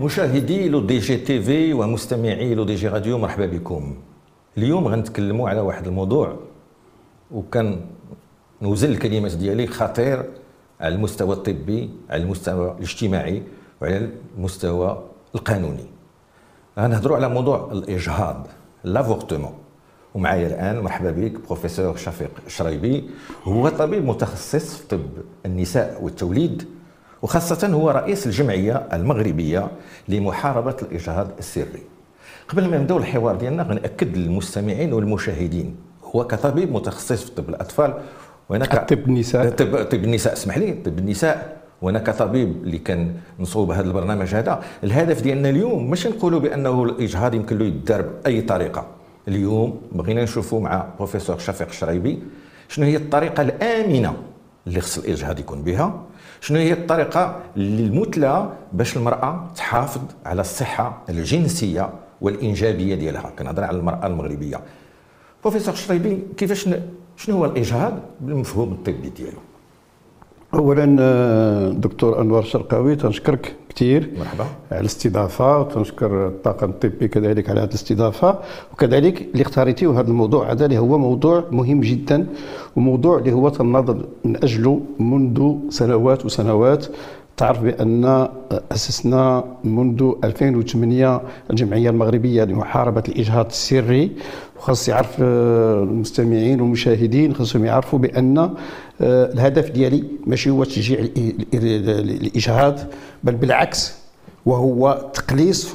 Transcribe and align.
مشاهدي 0.00 0.68
Le 0.68 0.80
Desk 0.80 1.16
TV 1.16 1.72
ومستمعي 1.72 2.54
Le 2.54 2.64
Desk 2.64 2.88
Radio 2.88 3.18
مرحبا 3.18 3.46
بكم. 3.46 3.96
اليوم 4.58 4.88
غنتكلموا 4.88 5.48
على 5.48 5.60
واحد 5.60 5.86
الموضوع 5.86 6.36
وكان 7.30 7.80
نوزن 8.62 8.90
الكلمات 8.90 9.32
ديالي 9.34 9.66
خطير 9.66 10.24
على 10.80 10.94
المستوى 10.94 11.32
الطبي 11.32 11.90
على 12.10 12.22
المستوى 12.22 12.74
الاجتماعي 12.78 13.42
وعلى 13.82 14.10
المستوى 14.38 15.02
القانوني. 15.34 15.86
غنهضروا 16.78 17.16
على 17.16 17.28
موضوع 17.28 17.72
الإجهاض 17.72 18.46
l'avortement 18.84 19.54
ومعايا 20.14 20.46
الآن 20.46 20.80
مرحبا 20.80 21.10
بك 21.10 21.32
بروفيسور 21.46 21.96
شفيق 21.96 22.30
شريبي. 22.48 23.04
هو 23.44 23.68
طبيب 23.68 24.04
متخصص 24.04 24.76
في 24.76 24.88
طب 24.88 25.00
النساء 25.46 26.04
والتوليد. 26.04 26.68
وخاصة 27.24 27.68
هو 27.68 27.90
رئيس 27.90 28.26
الجمعية 28.26 28.88
المغربية 28.92 29.68
لمحاربة 30.08 30.76
الإجهاض 30.82 31.28
السري. 31.38 31.82
قبل 32.48 32.70
ما 32.70 32.78
نبداو 32.78 32.98
الحوار 32.98 33.34
ديالنا 33.36 33.62
غنأكد 33.62 34.16
للمستمعين 34.16 34.92
والمشاهدين 34.92 35.76
هو 36.04 36.26
كطبيب 36.26 36.72
متخصص 36.72 37.24
في 37.24 37.30
طب 37.30 37.48
الأطفال 37.48 37.94
وأنا 38.48 38.64
ك... 38.66 38.88
طب 38.88 38.98
النساء. 38.98 39.50
طب, 39.50 39.82
طب 39.84 40.04
النساء 40.04 40.32
اسمح 40.32 40.58
لي 40.58 40.72
طب 40.72 40.98
النساء 40.98 41.56
وأنا 41.82 41.98
كطبيب 41.98 42.62
اللي 42.64 42.78
كان 42.78 43.12
نصوب 43.40 43.70
هذا 43.70 43.86
البرنامج 43.86 44.34
هذا. 44.34 44.62
الهدف 44.84 45.22
ديالنا 45.22 45.48
اليوم 45.48 45.90
مش 45.90 46.06
نقولوا 46.06 46.40
بأنه 46.40 46.84
الإجهاض 46.84 47.34
يمكن 47.34 47.58
له 47.58 47.64
يدار 47.64 48.02
بأي 48.02 48.40
طريقة. 48.40 48.86
اليوم 49.28 49.80
بغينا 49.92 50.22
نشوفوا 50.22 50.60
مع 50.60 50.86
بروفيسور 50.98 51.38
شفيق 51.38 51.68
الشريبي 51.68 52.22
شنو 52.68 52.86
هي 52.86 52.96
الطريقة 52.96 53.42
الآمنة 53.42 54.14
اللي 54.66 54.80
خص 54.80 54.98
الإجهاض 54.98 55.38
يكون 55.38 55.62
بها. 55.62 56.02
شنو 56.44 56.58
هي 56.58 56.72
الطريقة 56.72 57.40
المثلى 57.56 58.52
باش 58.72 58.96
المرأة 58.96 59.48
تحافظ 59.56 60.00
على 60.26 60.40
الصحة 60.40 61.02
الجنسية 61.08 61.90
والإنجابية 62.20 62.94
ديالها؟ 62.94 63.32
كنهضر 63.38 63.64
على 63.64 63.76
المرأة 63.78 64.06
المغربية. 64.06 64.60
بروفيسور 65.42 65.74
شريبي 65.74 66.22
كيفاش 66.36 66.68
شنو 67.16 67.36
هو 67.36 67.44
الإجهاض 67.44 67.92
بالمفهوم 68.20 68.72
الطبي 68.72 69.08
ديالو؟ 69.08 69.38
اولا 70.54 70.96
آه، 71.00 71.68
دكتور 71.70 72.20
انور 72.20 72.42
شرقاوي 72.42 72.96
تنشكرك 72.96 73.54
كثير 73.68 74.10
مرحبا. 74.18 74.44
على 74.70 74.80
الاستضافة 74.80 75.58
وتنشكر 75.58 76.26
الطاقم 76.26 76.70
الطبي 76.70 77.08
كذلك 77.08 77.50
على 77.50 77.60
هذه 77.60 77.68
الاستضافة. 77.68 78.38
وكذلك 78.72 79.22
اللي 79.22 79.42
اختاريتيه 79.42 80.00
هذا 80.00 80.08
الموضوع 80.08 80.52
هذا 80.52 80.64
اللي 80.64 80.78
هو 80.78 80.98
موضوع 80.98 81.44
مهم 81.50 81.80
جدا 81.80 82.26
وموضوع 82.76 83.18
اللي 83.18 83.32
هو 83.32 83.48
تناضل 83.48 84.04
من 84.24 84.36
أجله 84.36 84.80
منذ 84.98 85.54
سنوات 85.68 86.24
وسنوات. 86.24 86.86
تعرف 87.36 87.60
بأن 87.62 88.28
أسسنا 88.72 89.44
منذ 89.64 90.12
2008 90.24 91.20
الجمعية 91.50 91.90
المغربية 91.90 92.44
لمحاربة 92.44 93.02
الإجهاض 93.08 93.46
السري. 93.46 94.12
وخاص 94.56 94.88
يعرف 94.88 95.20
المستمعين 95.20 96.60
والمشاهدين 96.60 97.34
خاصهم 97.34 97.64
يعرفوا 97.64 97.98
بأن 97.98 98.38
آه، 98.38 99.32
الهدف 99.32 99.70
ديالي 99.70 100.04
ماشي 100.26 100.50
هو 100.50 100.64
تشجيع 100.64 100.98
الإجهاض 101.54 102.78
بل 103.24 103.34
بالعكس 103.34 103.94
وهو 104.46 105.10
تقليص 105.14 105.74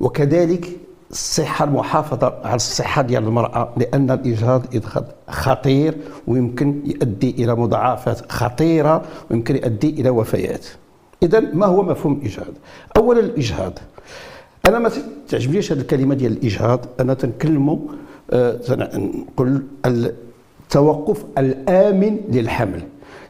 وكذلك 0.00 0.68
الصحة 1.10 1.64
المحافظة 1.64 2.34
على 2.44 2.56
الصحة 2.56 3.02
ديال 3.02 3.24
المرأة 3.24 3.74
لأن 3.76 4.10
الإجهاض 4.10 4.66
خطير 5.28 5.94
ويمكن 6.26 6.80
يؤدي 6.84 7.30
إلى 7.30 7.54
مضاعفات 7.54 8.32
خطيرة 8.32 9.02
ويمكن 9.30 9.56
يؤدي 9.56 9.90
إلى 9.90 10.10
وفيات. 10.10 10.66
اذا 11.22 11.40
ما 11.40 11.66
هو 11.66 11.82
مفهوم 11.82 12.12
الإجهاض؟ 12.12 12.52
اولا 12.96 13.20
الإجهاض. 13.20 13.78
أنا 14.68 14.78
ما 14.78 14.90
تعجبنيش 15.28 15.72
هذه 15.72 15.80
الكلمة 15.80 16.14
ديال 16.14 16.32
الإجهاض. 16.32 16.86
أنا 17.00 17.14
تنكلموا 17.14 17.78
آه 18.30 18.58
نقول 18.96 19.62
التوقف 19.86 21.24
الآمن 21.38 22.20
للحمل. 22.28 22.82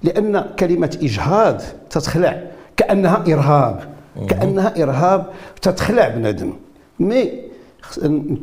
لأن 0.03 0.41
كلمة 0.59 0.99
إجهاض 1.03 1.61
تتخلع 1.91 2.43
كأنها 2.77 3.25
إرهاب. 3.29 3.95
كأنها 4.29 4.83
إرهاب 4.83 5.27
تتخلع 5.63 6.09
بنادم. 6.09 6.53
مي 7.01 7.33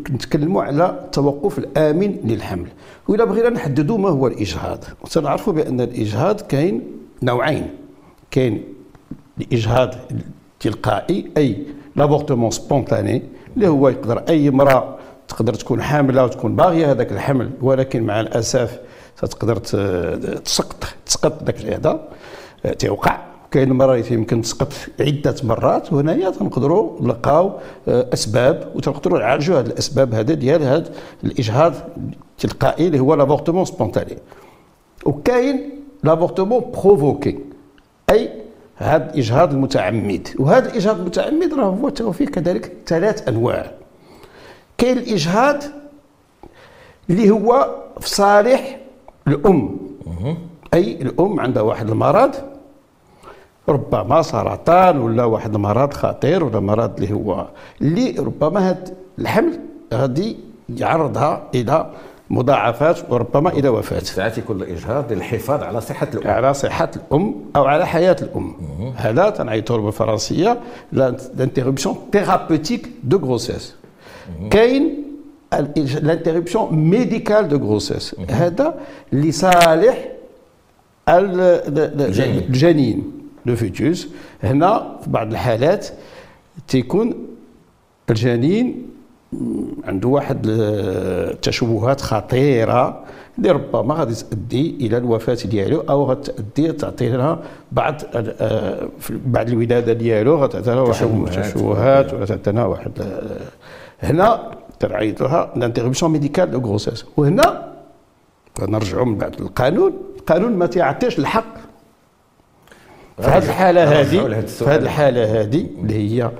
نتكلموا 0.09 0.63
على 0.63 0.89
التوقف 1.05 1.57
الآمن 1.57 2.17
للحمل. 2.23 2.67
واذا 3.07 3.23
بغينا 3.23 3.49
نحددوا 3.49 3.97
ما 3.97 4.09
هو 4.09 4.27
الإجهاض. 4.27 4.83
سنعرفوا 5.05 5.53
بأن 5.53 5.81
الإجهاض 5.81 6.41
كاين 6.41 6.81
نوعين. 7.23 7.67
كاين 8.31 8.63
الاجهاض 9.41 9.95
التلقائي 10.53 11.31
أي 11.37 11.63
لابورتمون 11.95 12.51
سبونتاني 12.51 13.23
اللي 13.55 13.67
هو 13.67 13.89
يقدر 13.89 14.23
أي 14.29 14.49
امرأة 14.49 14.97
تقدر 15.27 15.53
تكون 15.53 15.81
حاملة 15.81 16.23
وتكون 16.23 16.55
باغية 16.55 16.91
هذاك 16.91 17.11
الحمل 17.11 17.49
ولكن 17.61 18.03
مع 18.03 18.19
الأسف 18.19 18.79
تقدر 19.21 19.55
تسقط 19.55 20.83
تسقط 21.05 21.43
ذاك 21.43 21.65
هذا 21.65 22.07
تيوقع. 22.79 23.17
كاين 23.51 23.71
المرات 23.71 24.11
يمكن 24.11 24.41
تسقط 24.41 24.73
عدة 24.99 25.35
مرات 25.43 25.93
وهنايا 25.93 26.29
تنقدروا 26.29 27.01
نلقاو 27.01 27.51
أسباب 27.87 28.71
وتنقدروا 28.75 29.19
نعالجوا 29.19 29.59
هذه 29.59 29.65
الأسباب 29.65 30.13
هذا 30.13 30.33
ديال 30.33 30.63
هذا 30.63 30.91
الإجهاض 31.23 31.73
التلقائي 32.31 32.87
اللي 32.87 32.99
هو 32.99 33.13
l'avortement 33.13 33.65
spontané. 33.65 34.17
وكاين 35.05 35.69
l'avortement 36.03 36.59
provoqué 36.59 37.39
أي 38.09 38.29
هذا 38.77 39.11
الاجهاض 39.13 39.53
المتعمد. 39.53 40.27
وهذا 40.39 40.69
الاجهاض 40.69 40.99
المتعمد 40.99 41.53
راه 41.53 41.91
هو 42.01 42.11
فيه 42.11 42.25
كذلك 42.25 42.71
ثلاث 42.85 43.27
أنواع. 43.27 43.71
كاين 44.77 44.97
الإجهاض 44.97 45.63
اللي 47.09 47.29
هو 47.29 47.75
في 47.99 48.09
صالح 48.09 48.79
الأم. 49.27 49.77
أي 50.73 51.01
الأم 51.01 51.39
عندها 51.39 51.63
واحد 51.63 51.89
المرض 51.89 52.35
ربما 53.69 54.21
سرطان 54.21 54.97
ولا 54.97 55.23
واحد 55.23 55.55
المرض 55.55 55.93
خطير 55.93 56.43
ولا 56.43 56.59
مرض 56.59 57.01
اللي 57.01 57.13
هو 57.13 57.47
اللي 57.81 58.11
ربما 58.11 58.69
هذا 58.69 58.83
الحمل 59.19 59.59
غادي 59.93 60.37
يعرضها 60.69 61.43
إلى 61.55 61.91
مضاعفات 62.29 63.11
وربما 63.11 63.49
إلى 63.49 63.69
وفاة. 63.69 63.99
ساعات 63.99 64.37
يكون 64.37 64.61
الاجهاض 64.61 65.13
للحفاظ 65.13 65.63
على 65.63 65.81
صحة 65.81 66.07
الأم. 66.13 66.31
على 66.31 66.53
صحة 66.53 66.91
الأم 66.95 67.35
أو 67.55 67.65
على 67.65 67.87
حياة 67.87 68.15
الأم. 68.21 68.55
هذا 68.95 69.29
تنعيطوا 69.29 69.77
بالفرنسيه 69.77 70.59
l'interruption 70.91 71.95
thérapeutique 72.11 72.89
de 73.03 73.17
grossesse. 73.17 73.75
كاين 74.51 75.03
l'interruption 76.01 76.73
médicale 76.73 77.47
de 77.47 77.57
grossesse 77.57 78.15
هذا 78.29 78.79
لصالح 79.11 80.07
الجنين 82.49 83.11
le 83.45 83.55
fœtus 83.55 84.07
هنا 84.43 84.97
في 85.03 85.09
بعض 85.09 85.31
الحالات 85.31 85.87
تيكون 86.67 87.27
الجنين 88.09 88.89
عنده 89.83 90.07
واحد 90.07 90.45
التشوهات 90.47 92.01
خطيرة 92.01 93.03
اللي 93.37 93.51
ربما 93.51 93.95
غادي 93.95 94.15
تؤدي 94.15 94.77
إلى 94.81 94.97
الوفاة 94.97 95.37
ديالو 95.45 95.79
أو 95.79 96.03
غتؤدي 96.03 96.71
تعطي 96.71 97.09
لها 97.09 97.39
بعض 97.71 98.01
آه، 98.15 98.87
بعد 99.09 99.49
الولادة 99.49 99.93
ديالو 99.93 100.35
غتعطي 100.35 100.69
لها 100.69 100.81
واحد 100.81 101.07
التشوهات 101.37 102.13
ولا 102.13 102.25
تعطي 102.25 102.51
لها 102.51 102.65
واحد 102.65 102.91
هنا 103.99 104.51
تنعيط 104.79 105.21
لها 105.21 105.53
l'interruption 105.55 106.11
médicale 106.11 106.51
de 106.51 106.59
grossesse 106.59 107.05
وهنا 107.17 107.73
نرجعوا 108.61 109.05
من 109.05 109.17
بعد 109.17 109.41
القانون. 109.41 109.93
القانون 110.17 110.51
ما 110.51 110.65
تيعطيش 110.65 111.19
الحق 111.19 111.56
في 113.21 113.27
هذه 113.27 113.45
الحالة 113.45 114.01
هذه 114.01 114.41
في 114.45 114.65
هذه 114.65 114.75
الحالة 114.81 115.41
هذه 115.41 115.65
اللي 115.81 115.93
هي 115.93 116.31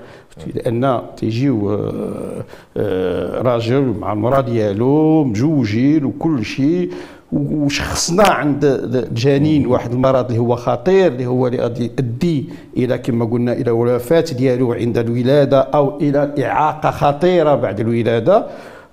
لأن 0.56 1.02
تيجيو 1.18 1.74
آه، 1.74 2.44
آه، 2.78 3.42
راجل 3.42 3.82
مع 3.82 4.14
المراه 4.14 4.42
ديالو 4.42 5.24
مجوجين 5.24 6.06
وكل 6.06 6.46
شيء 6.46 6.92
وشخصنا 7.32 8.24
عند 8.24 8.66
الجنين 8.66 9.68
واحد 9.68 9.92
المرض 9.92 10.26
اللي 10.26 10.40
هو 10.40 10.56
خطير 10.56 11.08
اللي 11.08 11.26
هو 11.26 11.48
اللي 11.48 11.58
غادي 11.58 11.84
يؤدي 11.84 12.50
إلى 12.78 12.98
كما 12.98 13.26
قلنا 13.26 13.54
إلى 13.54 13.72
الوفاه 13.72 14.26
ديالو 14.38 14.74
عند 14.74 14.98
الولادة 14.98 15.62
أو 15.62 15.98
إلى 15.98 16.34
إعاقة 16.46 16.92
خطيرة 16.92 17.56
بعد 17.56 17.80
الولادة. 17.80 18.46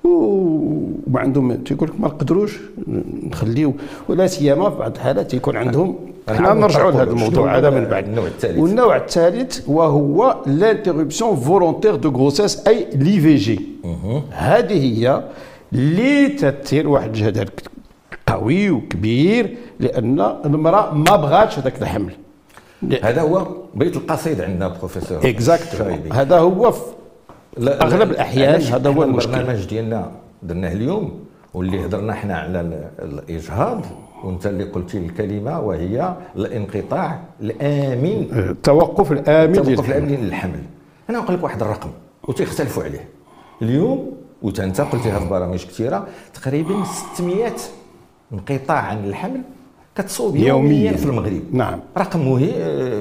وما 0.05 1.21
عندهم 1.21 1.55
تيقول 1.55 1.89
لك 1.89 2.01
ما 2.01 2.09
نقدروش 2.09 2.59
نخليو 3.23 3.75
ولا 4.09 4.27
سيما 4.27 4.71
في 4.71 4.77
بعض 4.77 4.95
الحالات 4.95 5.31
تيكون 5.31 5.57
عندهم 5.57 5.97
حنا 6.29 6.55
نرجعوا 6.55 6.91
لهذا 6.91 7.11
الموضوع 7.11 7.59
هذا 7.59 7.71
من 7.71 7.85
بعد 7.85 8.09
النوع 8.09 8.27
الثالث. 8.27 8.59
والنوع 8.59 8.97
الثالث 8.97 9.69
وهو 9.69 10.37
l'interruption 10.47 11.37
volontaire 11.37 11.97
de 11.97 12.11
grossesse 12.11 12.67
أي 12.67 12.87
l'IVG. 12.95 13.61
هذه 14.31 14.99
هي 14.99 15.25
اللي 15.73 16.29
تثير 16.29 16.89
واحد 16.89 17.09
الجدل 17.09 17.49
قوي 18.27 18.71
وكبير 18.71 19.57
لأن 19.81 20.21
المرأة 20.45 20.95
ما 20.95 21.17
بغاتش 21.17 21.59
هذاك 21.59 21.83
الحمل. 21.83 22.13
هذا 23.03 23.23
هو 23.23 23.47
بيت 23.75 23.97
القصيد 23.97 24.41
عندنا 24.41 24.69
professeur. 24.69 25.19
Exact 25.29 25.77
شرايبي. 25.79 26.11
هذا 26.13 26.39
هو 26.39 26.73
لا- 27.59 28.03
الأحيان 28.03 28.49
علاش 28.49 28.73
هذا 28.73 28.91
هو 28.91 29.03
المشكل. 29.03 29.35
البرنامج 29.35 29.65
ديالنا 29.67 30.11
درناه 30.43 30.73
اليوم 30.73 31.25
واللي 31.55 31.87
هضرنا 31.87 32.13
إحنا 32.13 32.37
على 32.37 32.61
ال- 32.61 32.89
الإجهاض 32.99 33.81
وأنت 34.25 34.47
اللي 34.47 34.65
قلتي 34.65 34.99
الكلمة 34.99 35.61
وهي 35.61 36.15
الانقطاع 36.37 37.21
الآمن 37.41 38.27
التوقف 38.33 39.13
الآمن 39.13 39.59
التوقف 39.59 39.89
الآمن 39.91 40.17
للحمل 40.17 40.61
أنا 41.11 41.19
نقول 41.19 41.37
لك 41.37 41.43
واحد 41.45 41.63
الرقم 41.63 41.91
وتيختلفوا 42.29 42.85
عليه 42.85 43.09
اليوم 43.63 44.13
وانت 44.43 44.81
قلتيها 44.81 45.19
في 45.19 45.29
برامج 45.29 45.65
كثيرة 45.65 46.07
تقريبا 46.35 46.85
600 47.15 47.53
انقطاع 48.33 48.77
عن 48.79 49.05
الحمل 49.05 49.41
كتصوب 49.97 50.37
يوميا, 50.37 50.49
يومياً. 50.49 50.93
في 50.97 51.05
المغرب 51.07 51.43
نعم. 51.53 51.81
رقم 51.99 52.21
مهم 52.21 52.41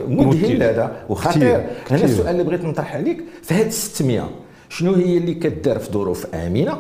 مذهل. 0.08 0.64
هذا 0.64 0.92
وخطير. 1.10 1.56
أنا. 1.92 2.04
السؤال 2.04 2.30
اللي 2.30 2.44
بغيت 2.44 2.66
نطرح 2.66 2.96
عليك 2.96 3.24
في 3.44 3.54
هاد 3.54 3.70
600 3.70 4.30
شنو 4.74 4.94
هي 4.94 5.18
اللي 5.18 5.34
كدار 5.34 5.80
في 5.80 5.92
ظروف 5.92 6.36
آمنة؟ 6.36 6.78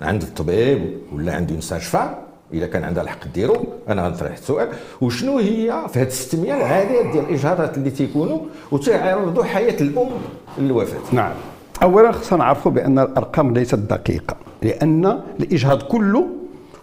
عند 0.00 0.22
الطبيب 0.22 0.98
ولا 1.12 1.34
عند 1.34 1.50
المستشفى؟ 1.50 2.14
إذا 2.52 2.66
كان 2.66 2.84
عندها 2.84 3.02
الحق 3.02 3.26
ديرو 3.34 3.56
أنا 3.88 4.06
غنطرح 4.06 4.32
السؤال. 4.32 4.68
وشنو 5.00 5.38
هي 5.38 5.84
في 5.88 6.00
هاد 6.00 6.10
600 6.10 6.54
العادات 6.54 7.06
ديال 7.12 7.24
الإجهاضات 7.24 7.78
اللي 7.78 7.90
تيكونوا 7.90 8.38
وتيعرضوا 8.70 9.44
حياة 9.44 9.76
الأم 9.80 10.08
للوفاة؟ 10.58 10.98
نعم. 11.12 11.32
اولا 11.82 12.12
خصنا 12.12 12.38
نعرفوا 12.38 12.72
بأن 12.72 12.98
الأرقام 12.98 13.54
ليست 13.54 13.74
دقيقة 13.74 14.36
لأن 14.62 15.20
الإجهاض 15.40 15.82
كله 15.82 16.26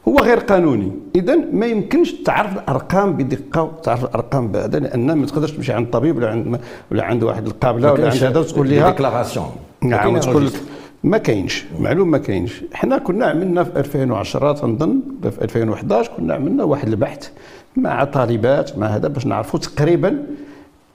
هو 0.08 0.18
غير 0.18 0.40
قانوني. 0.40 0.92
اذا 1.16 1.36
ما 1.36 1.66
يمكنش 1.66 2.12
تعرف 2.12 2.54
الأرقام 2.54 3.14
بدقة 3.14 3.64
وتعرف 3.64 4.04
الأرقام 4.04 4.48
بهذا 4.48 4.80
لأن 4.80 5.14
ما 5.14 5.26
تقدرش 5.26 5.52
تمشي 5.52 5.74
عند 5.74 5.90
طبيب 5.90 6.18
ولا 6.18 6.30
عند 6.30 6.60
ولا 6.92 7.04
عند 7.04 7.24
واحد 7.24 7.48
القابلة 7.48 7.94
ولا 7.94 8.10
عند 8.10 8.24
هذا 8.24 8.40
وتقول 8.40 8.70
لها 8.70 8.90
ديكلاراسيون. 8.90 9.69
نعم. 9.82 10.16
وتقول 10.16 10.46
لك 10.46 10.54
ما 11.04 11.18
كاينش. 11.18 11.66
معلوم 11.80 12.12
ما 12.12 12.18
كاينش. 12.18 12.64
حنا 12.74 12.98
كنا 12.98 13.26
عملنا 13.26 13.64
في 13.64 13.80
2010 13.80 14.54
تنظن 14.54 15.02
في 15.24 15.42
2011 15.42 16.12
كنا 16.18 16.34
عملنا 16.34 16.64
واحد 16.64 16.88
البحث 16.88 17.30
مع 17.76 18.04
طالبات 18.04 18.78
مع 18.78 18.88
هذا 18.88 19.08
باش 19.08 19.26
نعرفوا 19.26 19.60
تقريبا 19.60 20.26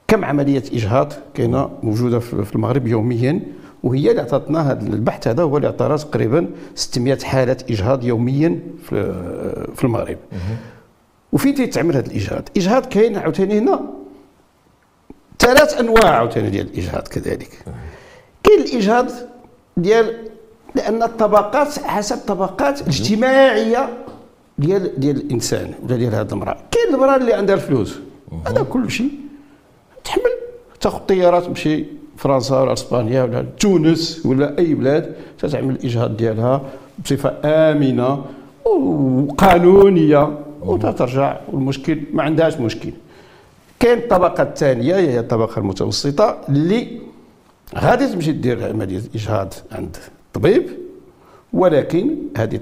كم 0.07 0.25
عملية 0.25 0.63
إجهاض 0.73 1.13
كاينة 1.33 1.69
موجودة 1.83 2.19
في 2.19 2.45
في 2.45 2.55
المغرب 2.55 2.87
يوميا. 2.87 3.41
وهي 3.83 4.09
اللي 4.09 4.21
عطاتنا 4.21 4.71
هذا 4.71 4.87
البحث 4.87 5.27
هذا 5.27 5.43
هو 5.43 5.57
اللي 5.57 5.67
عطانا 5.67 5.97
تقريبا 5.97 6.47
600 6.75 7.17
حاله 7.23 7.57
إجهاض 7.69 8.03
يوميا 8.03 8.59
في 8.83 9.13
في 9.75 9.83
المغرب. 9.83 10.17
وفين 11.33 11.55
تيتعمل 11.55 11.95
هذا 11.95 12.07
الإجهاض؟ 12.07 12.43
الاجهاض 12.57 12.85
كاين 12.85 13.17
عاوتاني 13.17 13.59
هنا. 13.59 13.79
ثلاث 15.39 15.79
أنواع 15.79 16.15
عاوتاني 16.15 16.49
ديال 16.49 16.67
الإجهاض 16.67 17.07
كذلك. 17.07 17.65
كاين 18.45 18.59
الإجهاض 18.61 19.11
ديال 19.77 20.15
لأن 20.75 21.03
الطبقات 21.03 21.79
حسب 21.79 22.15
الطبقات 22.15 22.81
الاجتماعيه 22.81 23.89
ديال 24.57 24.99
ديال 24.99 25.15
الإنسان 25.15 25.73
ولا 25.83 25.95
ديال 25.95 26.15
هذه 26.15 26.31
المرأة. 26.31 26.57
كاين 26.71 26.93
المرأة 26.93 27.15
اللي 27.15 27.33
عندها 27.33 27.55
الفلوس. 27.55 27.99
هذا 28.47 28.63
كل 28.63 28.91
شيء. 28.91 29.09
تحمل 30.03 30.31
تاخذ 30.81 30.99
طياره 30.99 31.39
تمشي 31.39 31.85
فرنسا 32.17 32.61
ولا 32.61 32.73
إسبانيا 32.73 33.23
ولا 33.23 33.45
تونس 33.59 34.25
ولا 34.25 34.57
أي 34.59 34.73
بلاد 34.73 35.15
تتعمل 35.39 35.75
الإجهاض 35.75 36.17
ديالها 36.17 36.61
بصفة 37.03 37.33
آمنة 37.45 38.25
وقانونية. 38.65 40.37
وتترجع 40.61 41.37
والمشكل 41.51 41.99
ما 42.13 42.23
عندهاش 42.23 42.57
مشكل. 42.57 42.91
كاين 43.79 43.97
الطبقة 43.97 44.43
الثانية 44.43 44.95
هي 44.95 45.19
الطبقة 45.19 45.59
المتوسطة 45.59 46.37
اللي 46.49 47.04
غادي 47.77 48.07
تمشي 48.07 48.31
دير 48.31 48.69
عمليه 48.69 49.01
اجهاض 49.15 49.53
عند 49.71 49.97
الطبيب 50.27 50.69
ولكن 51.53 52.15
هذه 52.37 52.59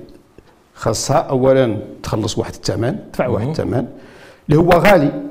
خاصها 0.75 1.17
اولا 1.17 1.77
تخلص 2.03 2.37
واحد 2.37 2.53
الثمن 2.53 2.97
تدفع 3.11 3.27
واحد 3.27 3.47
الثمن 3.47 3.85
اللي 4.49 4.59
هو 4.59 4.69
غالي. 4.69 5.21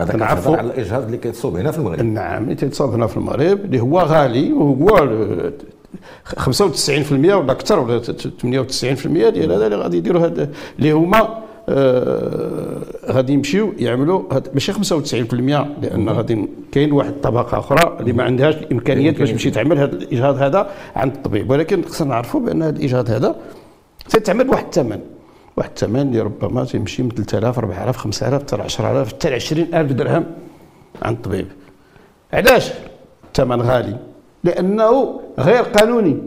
هذا 0.00 0.12
كنعرفوا- 0.12 0.56
على 0.58 0.66
الاجهاض 0.66 1.04
اللي 1.04 1.16
كيتصوب 1.16 1.56
هنا 1.56 1.70
في 1.70 1.78
المغرب. 1.78 2.00
نعم 2.02 2.42
اللي 2.44 2.54
تيتصاب 2.54 2.92
هنا 2.92 3.06
في 3.06 3.16
المغرب 3.16 3.64
اللي 3.64 3.80
هو 3.80 4.00
غالي 4.00 4.52
وهو 4.52 4.98
ال- 4.98 5.52
95% 6.36 7.34
ولا 7.34 7.52
أكثر 7.52 7.78
ولا 7.78 7.98
98% 8.02 9.28
ديال 9.28 9.52
هذا 9.52 9.66
اللي 9.66 9.76
غادي 9.76 9.96
يديروا 9.96 10.26
هذا 10.26 10.48
اللي 10.78 10.92
هما 10.92 11.38
غادي 13.10 13.32
يمشيو 13.32 13.72
يعملوا 13.78 14.22
ماشي 14.54 14.72
95% 14.72 14.76
لأن 15.82 16.08
غادي 16.08 16.48
كاين 16.72 16.92
واحد 16.92 17.10
الطبقه 17.10 17.58
أخرى 17.58 17.96
اللي 18.00 18.12
ما 18.12 18.22
عندهاش 18.22 18.54
الإمكانيات 18.54 19.18
باش 19.18 19.30
تمشي 19.30 19.50
تعمل 19.50 19.78
هذا 19.78 19.92
الاجهاض 19.92 20.36
هذا 20.36 20.70
عند 20.96 21.14
الطبيب. 21.14 21.50
ولكن 21.50 21.82
خصنا 21.82 22.08
نعرفوا 22.08 22.40
بأن 22.40 22.62
هذا 22.62 22.78
الاجهاض 22.78 23.10
هذا 23.10 23.36
تتعمل 24.08 24.46
بواحد 24.46 24.64
الثمن. 24.64 25.00
واحد 25.56 25.70
الثمن 25.70 26.00
اللي 26.00 26.20
ربما 26.20 26.64
تيمشي 26.64 27.02
من 27.02 27.10
3000 27.10 27.58
4000 27.58 27.96
5000 27.96 28.42
حتى 28.42 28.62
10000 28.62 29.08
حتى 29.08 29.34
20000 29.34 29.92
درهم 29.92 30.24
عند 31.02 31.16
الطبيب. 31.16 31.46
علاش؟ 32.32 32.70
الثمن 33.28 33.62
غالي. 33.62 33.96
لأنه 34.44 35.20
غير 35.38 35.62
قانوني. 35.62 36.18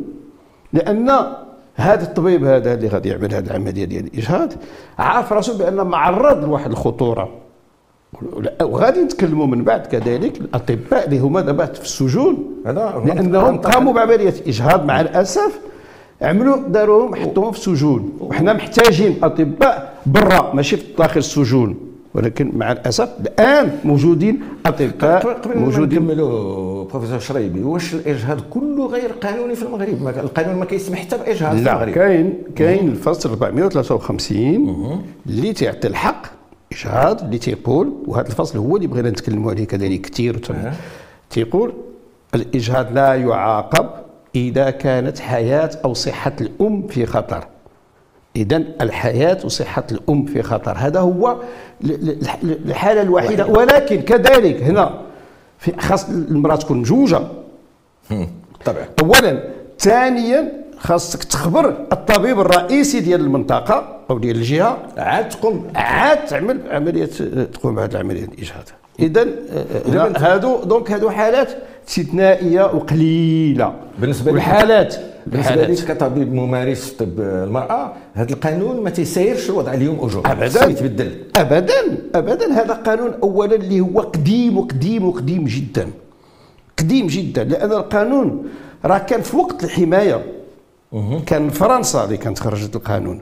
لأن 0.73 1.11
هذا 1.75 2.03
الطبيب 2.03 2.43
هذا 2.43 2.73
اللي 2.73 2.87
غادي 2.87 3.09
يعمل 3.09 3.33
هذه 3.33 3.45
العملية 3.45 3.85
ديال 3.85 4.05
الإجهاض 4.05 4.53
عارف 4.99 5.33
راسه 5.33 5.57
بأن 5.57 5.75
معرض 5.75 6.45
لواحد 6.45 6.71
الخطورة. 6.71 7.29
وغادي 8.61 8.99
نتكلموا 9.01 9.45
من 9.47 9.63
بعد 9.63 9.85
كذلك 9.85 10.41
الأطباء 10.41 11.05
اللي 11.05 11.19
هما 11.19 11.41
دابا 11.41 11.65
في 11.65 11.81
السجون 11.81 12.61
لأنهم 13.05 13.57
قاموا 13.57 13.93
بعملية 13.93 14.33
اجهاض 14.47 14.85
مع 14.85 15.01
الأسف 15.01 15.59
عملوا 16.21 16.57
داروهم 16.67 17.15
حطوهم 17.15 17.51
في 17.51 17.59
سجون 17.59 18.17
وحنا 18.19 18.53
محتاجين 18.53 19.17
أطباء 19.23 19.93
برا 20.05 20.53
ماشي 20.53 20.77
في 20.77 20.83
داخل 20.97 21.19
السجون. 21.19 21.84
ولكن 22.15 22.51
مع 22.53 22.71
الأسف 22.71 23.09
الآن 23.19 23.79
موجودين 23.83 24.39
أطباء 24.65 25.33
قبل 25.33 25.59
موجودين. 25.59 25.99
نكملوا 25.99 26.83
بروفيسور 26.83 27.19
شريبي 27.19 27.63
واش 27.63 27.93
الإجهاض 27.93 28.41
كله 28.41 28.87
غير 28.87 29.11
قانوني 29.11 29.55
في 29.55 29.63
المغرب؟ 29.63 30.07
القانون 30.07 30.55
ما 30.55 30.65
كيسمح 30.65 30.99
حتى 30.99 31.17
بإجهاض 31.17 31.57
في 31.57 31.63
لا 31.63 31.73
المغرب. 31.73 31.93
كاين 31.93 32.33
كاين 32.55 32.89
الفصل 32.89 33.29
453 33.29 35.03
اللي 35.25 35.53
تعطي 35.53 35.87
الحق 35.87 36.25
إجهاض 36.71 37.23
اللي 37.23 37.37
تيقول 37.37 37.93
وهذا 38.07 38.27
الفصل 38.27 38.59
هو 38.59 38.75
اللي 38.75 38.87
بغينا 38.87 39.09
نتكلموا 39.09 39.51
عليه 39.51 39.67
كذلك 39.67 40.01
كثير. 40.01 40.39
تيقول 41.29 41.73
الإجهاض 42.35 42.93
لا 42.93 43.15
يعاقب 43.15 43.89
إذا 44.35 44.69
كانت 44.69 45.19
حياة 45.19 45.71
أو 45.85 45.93
صحة 45.93 46.35
الأم 46.41 46.87
في 46.87 47.05
خطر. 47.05 47.47
اذا 48.35 48.63
الحياة 48.81 49.37
وصحه 49.43 49.83
الأم 49.91 50.25
في 50.25 50.41
خطر. 50.41 50.73
هذا 50.77 50.99
هو 50.99 51.37
الحالة 52.43 53.01
الوحيدة. 53.01 53.45
ولكن 53.45 54.01
كذلك 54.01 54.63
هنا 54.63 55.01
في 55.57 55.73
خاص 55.79 56.09
المرأة 56.09 56.55
تكون 56.55 56.77
مجوجه 56.77 57.21
طبعا 58.65 58.85
اولا 59.01 59.43
ثانيا 59.79 60.51
خاصك 60.77 61.23
تخبر 61.23 61.69
الطبيب 61.91 62.39
الرئيسي 62.39 62.99
ديال 62.99 63.21
المنطقة 63.21 63.97
أو 64.09 64.19
ديال 64.19 64.35
الجهة. 64.35 64.77
عاد 64.97 65.29
تقوم. 65.29 65.67
عاد 65.75 66.25
تعمل 66.25 66.59
عملية 66.71 67.05
تقوم 67.53 67.75
بهذه 67.75 67.91
العملية 67.91 68.23
الاجهاض 68.23 68.63
اذا 68.99 69.27
هادو 70.17 70.63
donc 70.63 70.91
هادو 70.91 71.09
حالات 71.09 71.51
استثنائية 71.87 72.63
وقليلة. 72.63 73.73
بالنسبة 73.99 74.31
لي- 74.31 74.35
والحالات. 74.35 74.95
بالنسبة 75.27 75.55
لك 75.55 75.97
كطبيب 75.97 76.33
ممارس 76.33 76.85
في 76.89 76.95
طب 76.97 77.19
المرأة 77.19 77.93
هذا 78.13 78.33
القانون 78.33 78.83
ما 78.83 78.89
تيسايرش 78.89 79.49
الوضع 79.49 79.73
اليوم 79.73 79.99
au 79.99 80.10
jour 80.10 80.31
ابدا. 80.31 80.65
يتبدل 80.69 81.11
ابدا. 81.35 81.73
ابدا. 82.15 82.53
هذا 82.53 82.73
قانون 82.73 83.11
اولا 83.23 83.55
اللي 83.55 83.79
هو 83.79 83.99
قديم 83.99 84.57
وقديم 84.57 85.07
وقديم 85.07 85.43
جدا. 85.45 85.87
قديم 86.79 87.07
جدا. 87.07 87.43
لأن 87.43 87.71
القانون 87.71 88.45
راه 88.85 88.97
كان 88.97 89.21
في 89.21 89.37
وقت 89.37 89.63
الحماية. 89.63 90.25
كان 91.25 91.49
فرنسا 91.49 92.03
اللي 92.03 92.17
كانت 92.17 92.39
خرجت 92.39 92.75
القانون. 92.75 93.21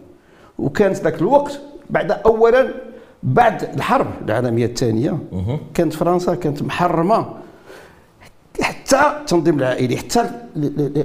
وكانت 0.57 0.97
ذاك 0.97 1.21
الوقت 1.21 1.59
بعد 1.89 2.11
اولا 2.11 2.67
بعد 3.23 3.63
الحرب 3.75 4.07
العالمية 4.25 4.65
الثانية. 4.65 5.17
كانت 5.73 5.93
فرنسا 5.93 6.35
كانت 6.35 6.61
محرمة 6.63 7.25
حتى 8.61 9.01
التنظيم 9.21 9.59
العائلي 9.59 9.97
حتى 9.97 10.31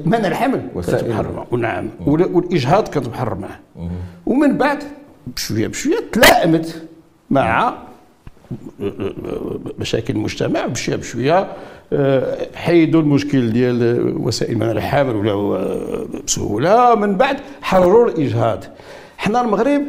منع 0.04 0.28
الحمل. 0.28 0.58
كانت 0.60 0.76
وسائل- 0.76 1.10
محرمه 1.10 1.44
ونعم. 1.50 1.88
وال- 2.06 2.34
والإجهاض 2.34 2.88
كانت 2.88 3.08
محرمه 3.08 3.48
ومن 4.26 4.58
بعد 4.58 4.78
بشوية 5.26 5.66
بشوية 5.66 5.98
تلائمت 6.12 6.82
مع 7.30 7.74
مشاكل 9.78 10.14
المجتمع 10.14 10.66
بشوية 10.66 10.96
بشوية 10.96 11.46
آه، 11.92 12.36
حيدوا 12.54 13.00
المشكل 13.00 13.52
ديال 13.52 14.14
وسائل 14.20 14.58
منع 14.58 14.70
الحمل 14.70 15.16
ولا 15.16 16.06
بسهولة. 16.26 16.94
من 16.94 17.16
بعد 17.16 17.36
حرروا 17.62 18.08
الإجهاض. 18.08 18.64
حنا 19.18 19.40
المغرب 19.40 19.82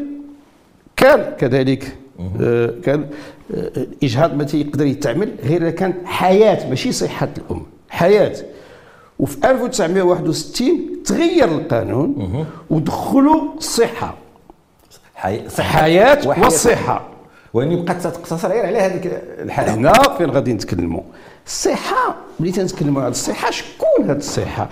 كان 0.96 1.36
كذلك 1.38 1.98
آه، 2.42 2.74
كان 2.84 3.10
الاجهاض 3.50 4.34
ما 4.34 4.44
تيقدر 4.44 4.86
يتعمل 4.86 5.36
غير 5.44 5.62
إذا 5.62 5.72
كانت 5.72 5.96
حياة 6.06 6.70
ماشي 6.70 6.92
صحة 6.92 7.30
الأم 7.38 7.66
حياة. 7.90 8.36
وفي 9.20 9.38
1961 9.52 11.04
تغير 11.06 11.46
القانون 11.46 12.46
ودخلوا 12.70 13.42
الصحه 13.58 14.16
حي... 15.16 15.42
حياة 15.60 16.28
وحياة. 16.28 16.44
والصحه 16.44 17.10
وإن 17.54 17.72
يبقى 17.72 17.96
تقتصر 17.96 18.48
غير 18.50 18.66
على 18.66 18.78
هذيك 18.78 19.22
الحالة. 19.40 19.74
هنا 19.74 19.94
فين 20.18 20.30
غادي 20.30 20.54
نتكلموا؟ 20.54 21.02
الصحه 21.48 22.16
ملي 22.40 22.52
تنتكلموا 22.52 23.02
على 23.02 23.12
الصحة 23.12 23.52
شكون 23.52 24.10
هاد 24.10 24.18
الصحة؟ 24.18 24.70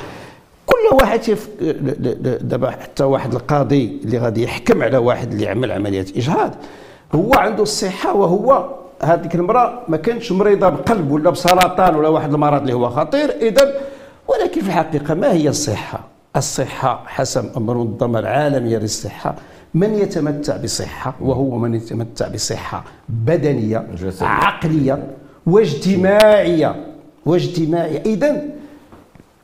كل 0.65 0.95
واحد 1.01 1.19
تيف... 1.19 1.49
دابا 2.41 2.71
حتى 2.71 3.03
واحد 3.03 3.33
القاضي 3.33 3.99
اللي 4.05 4.17
غادي 4.17 4.43
يحكم 4.43 4.83
على 4.83 4.97
واحد 4.97 5.31
اللي 5.31 5.47
عمل 5.47 5.71
عمليه 5.71 6.05
إجهاض. 6.15 6.55
هو 7.15 7.33
عنده 7.33 7.63
الصحة 7.63 8.13
وهو 8.15 8.69
هذيك 9.03 9.35
المرأة 9.35 9.79
ما 9.87 9.97
كانتش 9.97 10.31
مريضة 10.31 10.69
بقلب 10.69 11.11
ولا 11.11 11.29
بسرطان 11.29 11.95
ولا 11.95 12.07
واحد 12.07 12.33
المرض 12.33 12.61
اللي 12.61 12.73
هو 12.73 12.89
خطير 12.89 13.29
إذا 13.41 13.73
ولكن 14.27 14.61
في 14.61 14.67
الحقيقة 14.67 15.13
ما 15.13 15.31
هي 15.31 15.49
الصحة؟ 15.49 15.99
الصحة 16.35 17.03
حسب 17.07 17.57
المنظمه 17.57 18.19
العالميه 18.19 18.77
للصحه 18.77 19.35
من 19.73 19.93
يتمتع 19.93 20.57
بصحة؟ 20.57 21.15
وهو 21.21 21.57
من 21.57 21.73
يتمتع 21.75 22.27
بصحة 22.27 22.83
بدنية 23.09 23.87
جسدية. 23.93 24.25
عقلية 24.25 25.03
واجتماعية. 25.47 26.85
واجتماعية. 27.25 28.01
اذا 28.05 28.41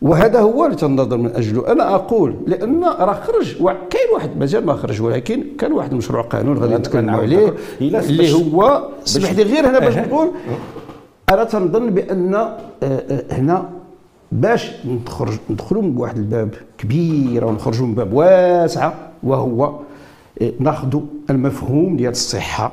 وهذا 0.03 0.39
هو 0.39 0.65
اللي 0.65 0.75
تنتظر 0.75 1.17
من 1.17 1.35
أجله. 1.35 1.71
أنا 1.71 1.95
أقول 1.95 2.35
لأن 2.47 2.83
راه 2.83 3.13
خرج 3.13 3.55
كاين 3.89 4.07
واحد 4.13 4.37
مازال 4.37 4.65
ما 4.65 4.73
خرج 4.73 5.01
ولكن 5.01 5.43
كان 5.59 5.71
واحد 5.71 5.91
المشروع 5.91 6.21
قانون 6.21 6.57
غادي 6.57 6.75
نتكلموا 6.75 7.19
عليه 7.19 7.53
اللي 7.81 8.33
هو 8.33 8.89
اسمح 9.07 9.31
لي 9.31 9.43
غير 9.43 9.69
هنا 9.69 9.79
باش. 9.79 9.97
نقول 9.97 10.31
أنا 11.29 11.43
تنظن 11.43 11.89
بأن 11.89 12.35
آه، 12.35 12.57
آه، 12.83 13.23
هنا 13.31 13.69
باش 14.31 14.71
نخرج 14.85 15.37
ندخلوا 15.49 15.81
من 15.81 15.97
واحد 15.97 16.17
الباب 16.17 16.53
كبير 16.77 17.45
ونخرجوا 17.45 17.87
من 17.87 17.95
باب 17.95 18.13
واسعه 18.13 18.93
وهو 19.23 19.79
آه، 20.41 20.51
ناخذ 20.59 20.99
المفهوم 21.29 21.97
ديال 21.97 22.11
الصحة 22.11 22.71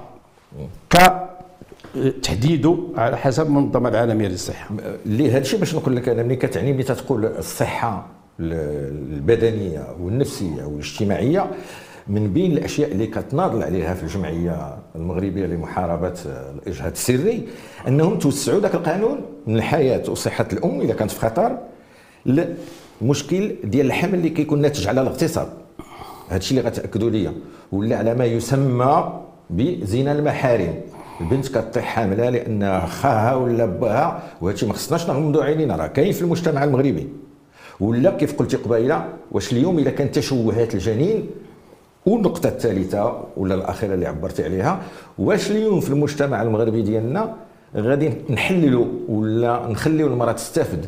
ك 0.91 1.30
تحديده 2.23 2.77
على 2.97 3.17
حسب 3.17 3.47
المنظمه 3.47 3.89
العالمية 3.89 4.29
للصحة. 4.29 4.71
اللي 5.07 5.31
هذا 5.31 5.39
الشيء 5.39 5.59
باش 5.59 5.75
نقول 5.75 5.97
لك 5.97 6.09
أنا 6.09 6.23
ملي 6.23 6.37
كتعني 6.37 6.73
ملي 6.73 6.83
تتقول 6.83 7.27
الصحة 7.27 8.07
ال- 8.41 9.15
البدنية 9.15 9.87
والنفسيه 10.01 10.65
والاجتماعيه 10.65 11.51
من 12.09 12.33
بين 12.33 12.53
الأشياء 12.53 12.93
اللي 12.93 13.07
كتناضل 13.07 13.63
عليها 13.63 13.95
في 13.95 14.03
الجمعية 14.03 14.77
المغربية 14.97 15.47
لمحاربة 15.47 16.15
الاجهاض 16.27 16.91
السري 16.93 17.49
أنهم 17.89 18.19
توسعوا 18.19 18.61
ذاك 18.61 18.75
القانون 18.75 19.21
من 19.47 19.57
الحياة 19.57 20.11
وصحة 20.11 20.49
الأم 20.53 20.81
إذا 20.81 20.95
كانت 20.95 21.11
في 21.11 21.21
خطر 21.21 21.59
للمشكل 22.27 23.55
ديال 23.65 23.87
الحمل 23.87 24.15
اللي 24.15 24.29
كيكون 24.31 24.61
ناتج 24.61 24.89
على 24.89 25.01
الاغتصاب. 25.01 25.49
هذا 26.29 26.37
الشيء 26.39 26.59
اللي 26.59 26.71
غتأكدوا 26.71 27.11
لي 27.11 27.31
ولا 27.73 27.97
على 27.99 28.15
ما 28.15 28.25
يسمى 28.25 29.21
بزنا 29.51 30.13
المحارم. 30.13 30.75
البنت 31.21 31.49
كطيح 31.49 31.85
حاملة 31.85 32.31
لأن 32.31 32.81
خاها 32.87 33.35
ولا 33.35 33.67
باها 33.67 34.23
وهذا 34.41 34.55
الشيء 34.55 34.69
ما 34.69 34.75
خصناش 34.75 35.09
نغمضوا 35.11 35.45
عينينا 35.45 35.77
راه 35.77 35.87
كاين 35.87 36.13
في 36.13 36.23
المجتمع 36.23 36.65
المغربي. 36.65 37.09
ولا 37.81 38.11
كيف 38.11 38.39
قلتي 38.39 38.57
قبيلة 38.57 39.09
واش 39.33 39.53
اليوم 39.53 39.79
اذا 39.79 39.91
كان 39.91 40.11
تشوهات 40.11 40.75
الجنين 40.75 41.27
والنقطة 42.07 42.49
الثالثة 42.49 43.25
ولا 43.37 43.55
الأخيرة 43.55 43.95
اللي 43.95 44.07
عبرتي 44.07 44.45
عليها 44.45 44.81
واش 45.19 45.51
اليوم 45.51 45.81
في 45.81 45.91
المجتمع 45.91 46.43
المغربي 46.43 46.83
ديالنا 46.83 47.35
غادي 47.77 48.13
نحللوا 48.31 48.87
ولا 49.09 49.67
نخليو 49.69 50.07
المرأة 50.07 50.33
تستافد 50.33 50.87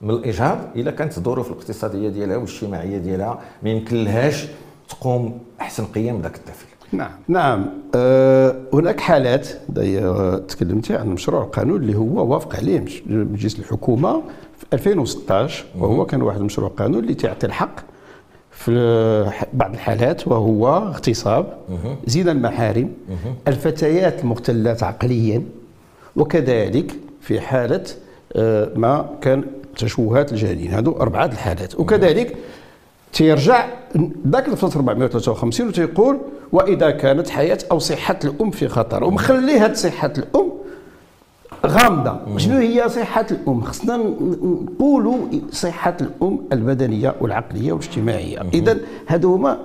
من 0.00 0.10
الإجهاض 0.10 0.58
إلا 0.76 0.90
كانت 0.90 1.18
الظروف 1.18 1.50
الاقتصادية 1.50 2.08
ديالها 2.08 2.36
والاجتماعية 2.36 2.98
ديالها 2.98 3.40
ما 3.62 3.70
يمكن 3.70 4.04
لهاش 4.04 4.46
تقوم 4.88 5.38
أحسن 5.60 5.84
قيام 5.84 6.20
ذاك 6.20 6.36
الطفل؟ 6.36 6.66
نعم. 6.92 7.10
نعم. 7.28 7.66
أه 7.94 8.56
هناك 8.72 9.00
حالات 9.00 9.48
آه، 9.78 10.36
تكلمتي 10.36 10.96
عن 10.96 11.08
مشروع 11.08 11.42
القانون 11.42 11.80
اللي 11.82 11.94
هو 11.94 12.32
وافق 12.32 12.56
عليه 12.56 12.84
مجلس 13.06 13.58
الحكومة 13.58 14.22
في 14.58 14.64
2016 14.72 15.64
وهو 15.78 16.06
كان 16.06 16.22
واحد 16.22 16.38
المشروع 16.38 16.68
قانون 16.68 17.02
اللي 17.02 17.14
تعطي 17.14 17.46
الحق 17.46 17.80
في 18.50 19.32
بعض 19.52 19.72
الحالات 19.72 20.28
وهو 20.28 20.76
اغتصاب 20.76 21.58
زنا 22.06 22.32
المحارم 22.32 22.90
الفتيات 23.48 24.20
المختلات 24.20 24.82
عقليا 24.82 25.42
وكذلك 26.16 26.94
في 27.20 27.40
حالة 27.40 27.84
آه، 28.36 28.70
ما 28.76 29.10
كان 29.20 29.44
تشوهات 29.76 30.32
الجنين 30.32 30.70
هذو 30.70 30.92
أربعة 30.92 31.26
الحالات. 31.26 31.80
وكذلك 31.80 32.36
تيرجع 33.12 33.66
ذاك 34.28 34.48
الفصل 34.48 34.76
453 34.76 35.68
وتيقول 35.68 36.18
وإذا 36.52 36.90
كانت 36.90 37.30
حياة 37.30 37.58
أو 37.70 37.78
صحة 37.78 38.18
الأم 38.24 38.50
في 38.50 38.68
خطر 38.68 39.04
ومخلي 39.04 39.58
هاد 39.58 39.76
صحة 39.76 40.12
الأم 40.18 40.52
غامضة. 41.66 42.38
شنو 42.38 42.58
هي 42.58 42.88
صحة 42.88 43.26
الأم؟ 43.30 43.60
خصنا 43.60 43.96
نقولوا 43.96 45.18
صحة 45.52 45.96
الأم 46.00 46.38
البدنية 46.52 47.14
والعقلية 47.20 47.72
والاجتماعية. 47.72 48.42
اذا 48.54 48.78
هادو 49.08 49.34
هما 49.34 49.58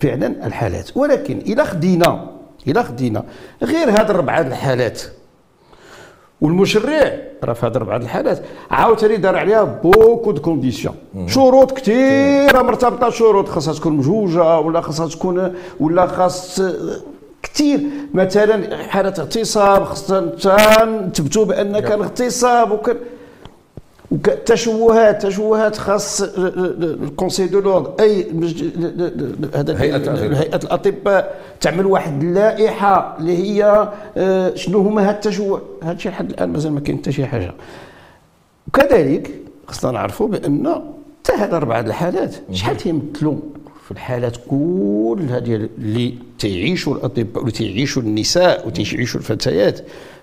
فعلا 0.00 0.46
الحالات. 0.46 0.96
ولكن 0.96 1.38
إلى 1.38 1.64
خدينا 1.64 2.30
إلى 2.68 2.82
خدينا 2.82 3.24
غير 3.62 3.90
هاد 3.90 4.10
الربعة 4.10 4.40
الحالات 4.40 5.02
والمشرع 6.40 7.12
راه 7.44 7.52
في 7.52 7.66
هذه 7.66 7.76
اربعه 7.76 7.96
الحالات 7.96 8.42
عاوتاني 8.70 9.16
دار 9.16 9.36
عليها 9.36 9.64
beaucoup 9.64 10.30
de 10.32 10.40
conditions. 10.42 10.94
شروط 11.26 11.72
كثيره 11.72 12.62
مرتبطة 12.62 13.10
شروط 13.10 13.48
خاصها 13.48 13.74
تكون 13.74 13.92
مجوجة 13.92 14.58
ولا 14.58 14.80
خاصها 14.80 15.08
تكون 15.08 15.54
ولا 15.80 16.06
خاص 16.06 16.62
كثير 17.42 17.80
مثلا 18.14 18.76
حالة 18.76 19.14
اغتصاب 19.18 19.84
خاصنا 19.84 20.20
نثبتوا 20.84 21.44
بان 21.44 21.80
كان 21.80 22.00
اغتصاب 22.00 22.70
وكان 22.72 22.96
وك- 22.96 23.00
تشوهات 24.46 25.26
تشوهات 25.26 25.76
خاص 25.76 26.22
ال 26.22 26.38
conseil 26.38 27.46
de 27.46 27.60
l'ordre 27.60 28.00
اي. 28.00 28.26
هيئه 29.68 29.96
الاطباء 30.56 31.40
تعمل 31.60 31.86
واحد 31.86 32.22
اللائحه 32.22 33.16
اللي 33.18 33.36
هي 33.36 33.88
شنو 34.54 34.78
هما 34.78 35.08
هاد 35.08 35.14
التشوه 35.14 35.62
هذا 35.82 35.92
الشيء 35.92 36.12
لحد 36.12 36.30
الان 36.30 36.52
مازال 36.52 36.72
ما 36.72 36.80
كاين 36.80 36.98
حتى 36.98 37.12
شي 37.12 37.26
حاجة 37.26 37.54
وكذلك 38.68 39.30
خصنا 39.66 39.90
نعرفوا 39.90 40.28
بان 40.28 40.82
حتى 41.24 41.32
هاد 41.32 41.54
اربعه 41.54 41.80
الحالات 41.80 42.34
شحال 42.52 42.76
تيمثلوا 42.76 43.36
في 43.84 43.90
الحالات 43.90 44.36
كلها 44.48 45.38
ديال 45.38 45.68
اللي 45.78 46.14
تعيشوا 46.38 46.94
الاطباء 46.94 47.36
واللي 47.36 47.52
تعيشوا 47.52 48.02
النساء 48.02 48.66
وتعيشوا 48.66 49.20
الفتيات 49.20 49.80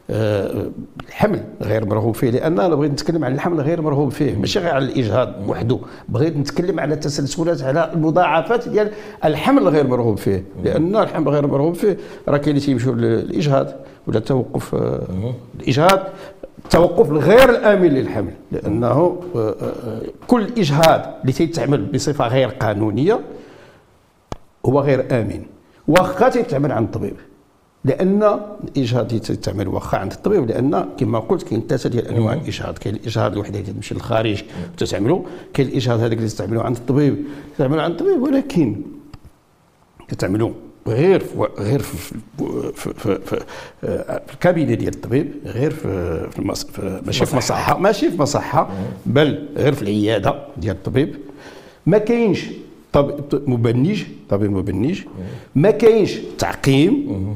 الحمل 0.10 1.44
غير 1.62 1.86
مرغوب 1.86 2.16
فيه 2.16 2.30
لأن 2.30 2.60
أنا 2.60 2.76
بغيت 2.76 2.92
نتكلم 2.92 3.26
عن 3.26 3.34
الحمل 3.34 3.62
غير 3.62 3.82
مرغوب 3.82 4.12
فيه 4.12 4.36
ماشي 4.36 4.60
غير 4.60 4.74
على 4.74 4.86
الإجهاض 4.86 5.34
وحده 5.48 5.80
بغيت 6.10 6.38
نتكلم 6.38 6.80
على 6.80 6.94
التسلسلات 6.94 7.62
على 7.62 7.92
المضاعفات 7.94 8.70
ديال 8.70 8.92
الحمل 9.26 9.68
غير 9.68 9.88
مرغوب 9.88 10.18
فيه 10.18 10.44
لأن 10.64 10.96
الحمل 10.96 11.30
غير 11.30 11.48
مرغوب 11.48 11.76
فيه 11.76 11.98
راه 12.28 12.38
كاين 12.38 12.56
اللي 12.56 12.66
تيمشيو 12.66 12.94
للإجهاض 12.94 13.68
ولا 14.08 14.18
التوقف 14.18 14.76
آه، 14.76 15.02
الإجهاض 15.60 16.00
التوقف 16.68 17.12
الغير 17.12 17.50
الآمن 17.50 17.88
للحمل 17.88 18.34
لأنه 18.52 18.88
آه، 18.88 19.22
آه، 19.36 19.56
آه، 19.62 20.02
كل 20.28 20.48
إجهاض 20.58 21.16
اللي 21.22 21.34
تيتعمل 21.34 21.86
بصفة 21.86 22.28
غير 22.28 22.48
قانونية 22.50 23.20
هو 24.66 24.80
غير 24.80 25.08
آمن 25.12 25.46
واخا 25.88 26.30
تيتعمل 26.30 26.72
عند 26.72 26.86
الطبيب 26.86 27.16
لأن 27.88 28.40
الإجهاض 28.64 29.08
اللي 29.08 29.20
تتعمل 29.20 29.68
واخا 29.68 29.98
عند 29.98 30.12
الطبيب 30.12 30.48
لأن 30.48 30.86
كما 30.98 31.20
قلت 31.20 31.44
كاين 31.44 31.64
ثلاثة 31.68 31.90
ديال 31.90 32.08
أنواع 32.08 32.34
الإجهاض. 32.34 32.78
كاين 32.78 32.96
الإجهاض 32.96 33.32
الوحده 33.32 33.60
اللي 33.60 33.72
تمشي 33.74 33.96
للخارج 33.96 34.44
وتتعملو 34.74 35.26
كاين 35.54 35.68
الإجهاض 35.68 36.00
هذاك 36.00 36.18
اللي 36.18 36.28
تستعملوه 36.28 36.64
عند 36.64 36.76
الطبيب. 36.78 37.18
تستعملوه 37.52 37.84
عند 37.84 37.94
الطبيب 38.02 38.22
ولكن 38.22 38.76
كتعملوا 40.08 40.52
غير 40.88 41.20
في 41.20 41.48
غير 41.60 41.80
في 41.80 41.98
في, 41.98 42.14
في, 42.76 42.94
في, 42.94 43.20
في, 43.26 43.40
في 44.28 44.34
الكابينة 44.34 44.74
ديال 44.74 44.94
الطبيب 44.94 45.32
غير 45.46 45.72
في, 45.72 46.28
في, 46.32 46.40
المص... 46.40 46.66
في 46.66 47.02
ماشي 47.06 47.26
في 47.26 47.36
مصحة. 47.36 47.78
ماشي 47.80 48.12
في 48.12 48.22
مصحة 48.22 48.70
بل 49.06 49.48
غير 49.58 49.74
في 49.74 49.82
العيادة 49.82 50.40
ديال 50.58 50.76
الطبيب. 50.76 51.16
ما 51.86 51.98
كاينش 51.98 52.46
طبيب 52.94 53.16
مبنج 53.50 54.04
طبيب 54.30 54.52
مبنج 54.52 55.02
ما 55.56 55.72
كاينش 55.72 56.18
تعقيم. 56.38 57.36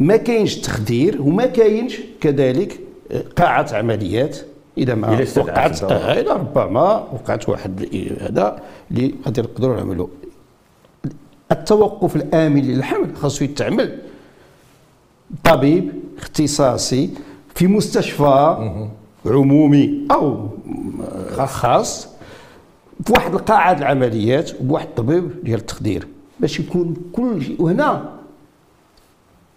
ما 0.00 0.16
كاينش 0.16 0.56
تخدير 0.56 1.22
وما 1.22 1.46
كاينش 1.46 2.00
كذلك 2.20 2.80
قاعة 3.36 3.66
عمليات. 3.72 4.38
إذا 4.78 4.94
ما 4.94 5.14
إلا 5.14 5.42
وقعت. 5.42 5.82
آه، 5.82 6.20
اذا 6.20 6.32
ربما 6.32 6.82
وقعت 7.12 7.48
واحد 7.48 7.88
هذا 8.20 8.62
اللي 8.90 9.14
غادي 9.26 9.40
نقدروا 9.40 9.76
نعملوا 9.76 10.06
التوقف 11.52 12.16
الآمن 12.16 12.62
للحمل 12.62 13.16
خاصو 13.16 13.44
يتعمل. 13.44 13.98
طبيب 15.44 15.92
اختصاصي 16.18 17.10
في 17.54 17.66
مستشفى 17.66 18.56
عمومي 19.26 20.06
أو 20.10 20.48
خاص 21.46 22.08
في 23.06 23.12
واحد 23.12 23.34
القاعة 23.34 23.72
العمليات 23.72 24.60
وبواحد 24.60 24.86
الطبيب 24.86 25.44
ديال 25.44 25.58
التخدير 25.60 26.06
باش 26.40 26.60
يكون 26.60 26.94
كل 27.12 27.42
شيء. 27.42 27.62
وهنا 27.62 28.19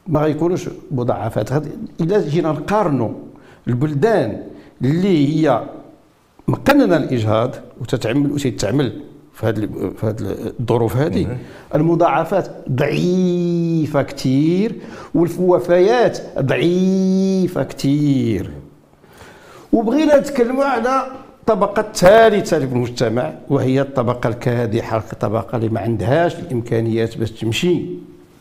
ما 0.07 0.19
غيكونوش 0.19 0.69
مضاعفات. 0.91 1.51
إلا 2.01 2.22
جينا 2.29 2.51
نقارنوا 2.51 3.10
البلدان 3.67 4.43
اللي 4.81 5.45
هي 5.45 5.63
مقننة 6.48 6.98
الاجهاض 6.98 7.55
وتتعمل 7.81 8.31
وتتعمل 8.31 9.01
في 9.33 9.45
هذه 9.45 9.69
في 9.98 10.05
هذه 10.05 10.15
الظروف 10.60 10.98
هذه 10.98 11.38
المضاعفات 11.75 12.48
ضعيفة 12.72 14.01
كثير 14.01 14.75
والوفيات 15.15 16.19
ضعيفة 16.39 17.63
كثير 17.63 18.51
وبغينا 19.74 20.19
نتكلموا 20.19 20.63
على 20.65 21.03
الطبقة 21.39 21.79
الثالثة 21.79 22.60
في 22.60 22.65
المجتمع 22.65 23.33
وهي 23.50 23.81
الطبقة 23.81 24.27
الكادحة 24.27 25.03
الطبقة 25.13 25.55
اللي 25.55 25.69
ما 25.69 25.79
عندهاش 25.79 26.36
الإمكانيات 26.36 27.17
باش 27.17 27.31
تمشي. 27.31 27.86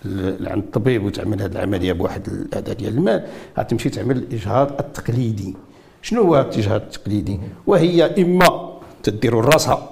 لعند 0.04 0.62
الطبيب 0.62 1.04
وتعمل 1.04 1.42
هذه 1.42 1.52
العملية 1.52 1.92
بواحد 1.92 2.28
الأداة 2.28 2.72
ديال 2.72 2.98
المال 2.98 3.24
غتمشي 3.58 3.90
تعمل 3.90 4.16
الإجهاض 4.16 4.70
التقليدي. 4.80 5.54
شنو 6.02 6.22
هو 6.22 6.40
الإجهاض 6.40 6.80
التقليدي؟ 6.80 7.40
وهي 7.66 8.22
إما 8.22 8.72
تديروا 9.02 9.42
راسها 9.42 9.90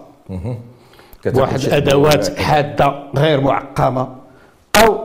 بواحد 1.26 1.60
الأدوات 1.60 2.38
حادة 2.38 3.02
غير 3.16 3.40
معقمة 3.40 4.08
أو 4.76 4.98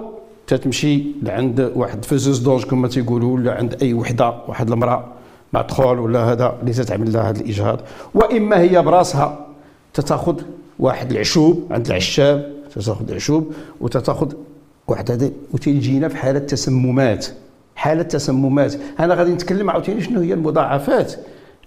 تتمشي 0.47 1.03
لعند 1.23 1.71
واحد 1.75 2.05
فزوز 2.05 2.39
دونج 2.39 2.63
كما 2.63 2.87
تيقولوا 2.87 3.35
ولا 3.35 3.53
عند 3.53 3.77
أي 3.81 3.93
وحدة 3.93 4.33
واحد 4.47 4.71
المرأة 4.71 5.05
مدخول 5.53 5.99
ولا 5.99 6.31
هذا 6.31 6.57
اللي 6.61 6.73
تتعمل 6.73 7.13
لها 7.13 7.29
هذا 7.29 7.41
الإجهاض. 7.41 7.79
وإما 8.13 8.59
هي 8.59 8.81
براسها 8.81 9.45
تتاخذ 9.93 10.41
واحد 10.79 11.11
العشوب 11.11 11.67
عند 11.71 11.87
العشاب 11.87 12.53
تتاخذ 12.75 13.09
العشوب 13.09 13.53
وتتاخذ 13.81 14.33
واحد 14.87 15.31
وتيجينا 15.53 16.07
في 16.07 16.17
حالة 16.17 16.39
تسممات. 16.39 17.25
حالة 17.75 18.03
تسممات. 18.03 18.75
أنا 18.99 19.13
غادي 19.13 19.31
نتكلم 19.31 19.69
عاوتاني 19.69 20.01
شنو 20.01 20.19
هي 20.19 20.33
المضاعفات 20.33 21.13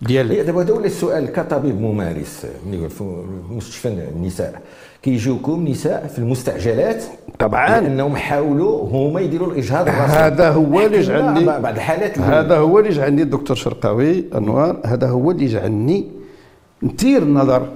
ديال 0.03 0.47
دابا 0.47 0.63
هذا 0.63 0.73
ولا 0.73 0.87
السؤال. 0.87 1.33
كطبيب 1.33 1.81
ممارس 1.81 2.47
في 2.89 3.05
مستشفى 3.51 3.89
النساء. 3.89 4.63
كيجيوكم 5.03 5.69
نساء 5.69 6.07
في 6.07 6.19
المستعجلات 6.19 7.05
طبعا. 7.39 7.81
لأنهم 7.81 8.17
حاولوا 8.17 8.89
هما 8.89 9.21
يديروا 9.21 9.53
الإجهاض 9.53 9.89
هذا 9.89 10.51
هو 10.51 10.81
اللي 10.81 11.01
جعلني 11.01 11.45
بعض 11.45 11.67
الحالات 11.67 12.19
هذا 12.19 12.59
هو 12.59 12.79
اللي 12.79 12.91
جعلني 12.91 13.23
الدكتور 13.23 13.57
شرقاوي 13.57 14.25
أنوار. 14.35 14.81
هذا 14.85 15.09
هو 15.09 15.31
اللي 15.31 15.47
جعلني 15.47 16.07
نثير 16.83 17.23
النظر 17.23 17.69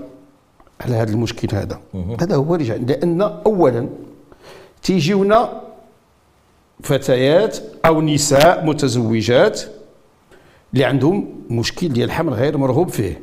على 0.80 0.94
هذا 0.94 1.12
المشكل 1.12 1.56
هذا. 1.56 1.80
هذا 2.20 2.36
هو 2.36 2.54
اللي 2.54 2.66
جعلني 2.66 2.86
لأن 2.86 3.22
اولا 3.22 3.88
تيجيونا 4.82 5.62
فتيات 6.82 7.58
أو 7.86 8.00
نساء 8.00 8.64
متزوجات 8.64 9.62
اللي 10.72 10.84
عندهم 10.84 11.28
مشكل 11.50 11.88
ديال 11.88 12.06
الحمل 12.06 12.32
غير 12.32 12.58
مرغوب 12.58 12.88
فيه. 12.88 13.20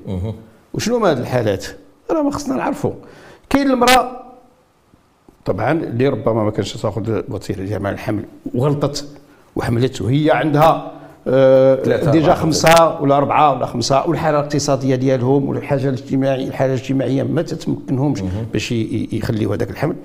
وشنو 0.73 0.95
هما 0.97 1.11
هذه 1.11 1.17
الحالات؟ 1.19 1.65
راه 2.11 2.21
ما 2.21 2.31
خصنا 2.31 2.55
نعرفوا 2.55 2.91
كاين 3.49 3.71
المرأة 3.71 4.21
طبعا 5.45 5.71
اللي 5.71 6.07
ربما 6.07 6.43
ما 6.43 6.51
كانش 6.51 6.73
تاخذ 6.73 7.21
وسيلة 7.29 7.65
جمع 7.65 7.89
الحمل 7.89 8.23
وغلطت 8.55 9.07
وحملت 9.55 10.01
وهي 10.01 10.31
عندها 10.31 10.91
آه 11.27 12.11
ديجا 12.11 12.33
خمسة. 12.33 13.01
ولا 13.01 13.17
أربعة 13.17 13.53
ولا 13.53 13.65
خمسة 13.65 14.07
والحالة 14.07 14.39
الاقتصادية 14.39 14.95
ديالهم 14.95 15.49
والحاجة 15.49 15.89
الاجتماعية 15.89 16.47
الحالة 16.47 16.73
الاجتماعية 16.73 17.23
ما 17.23 17.41
تتمكنهمش 17.41 18.21
باش 18.53 18.71
يخليوا 18.71 19.55
هذاك 19.55 19.69
الحمل. 19.69 19.95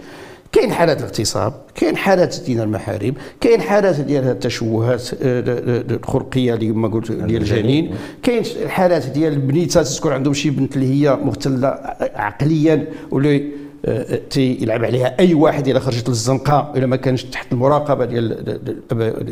كاين 0.55 0.73
حالات 0.73 0.99
الاغتصاب 0.99 1.53
كاين 1.75 1.97
حالات 1.97 2.37
ديال 2.47 2.61
المحارم 2.61 3.14
كاين 3.40 3.61
حالات 3.61 4.01
ديال 4.01 4.25
التشوهات 4.25 5.11
آه، 5.23 5.85
الخلقيه 5.90 6.55
اللي 6.55 6.73
ما 6.73 6.88
قلت 6.88 7.12
ديال 7.12 7.43
الجنين 7.43 7.95
كاين 8.23 8.45
حالات 8.69 9.07
ديال 9.07 9.33
البنيتات 9.33 9.87
تكون 9.87 10.12
عندهم 10.12 10.35
شي 10.35 10.51
بنت 10.51 10.77
اللي 10.77 11.07
هي 11.07 11.17
مختله 11.17 11.69
عقليا 12.14 12.87
واللي 13.11 13.45
آه، 13.85 14.21
تيلعب 14.31 14.85
عليها 14.85 15.19
أي 15.21 15.35
واحد 15.35 15.69
إلا 15.69 15.81
خرجت 15.81 16.09
للزنقة 16.09 16.73
إلا 16.77 16.87
ما 16.87 16.97
كانش 16.97 17.25
تحت 17.25 17.53
المراقبة 17.53 18.05
ديال 18.05 18.45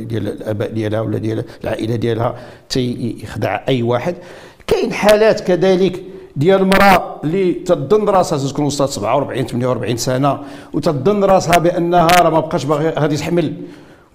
ديال 0.09 0.29
الآباء 0.29 0.71
ديالها 0.71 1.01
ولا 1.01 1.19
ديال 1.19 1.45
العائلة 1.65 1.97
ديالها 1.97 2.37
تيخدع 2.69 3.61
أي 3.69 3.83
واحد. 3.83 4.15
كاين 4.67 4.93
حالات 4.93 5.41
كذلك 5.41 6.03
ديال 6.37 6.61
المرأة 6.61 7.17
اللي 7.25 7.53
تظن 7.53 8.09
راسها 8.09 8.39
تكون 8.39 8.65
وصلت 8.65 8.91
47 8.91 9.47
48 9.47 9.97
سنة 9.97 10.39
وتظن 10.73 11.25
راسها 11.25 11.59
بأنها 11.59 12.07
راه 12.07 12.31
ما 12.31 12.41
بقاش 12.41 12.65
باغي 12.65 12.89
غادي 12.89 13.17
تحمل. 13.17 13.53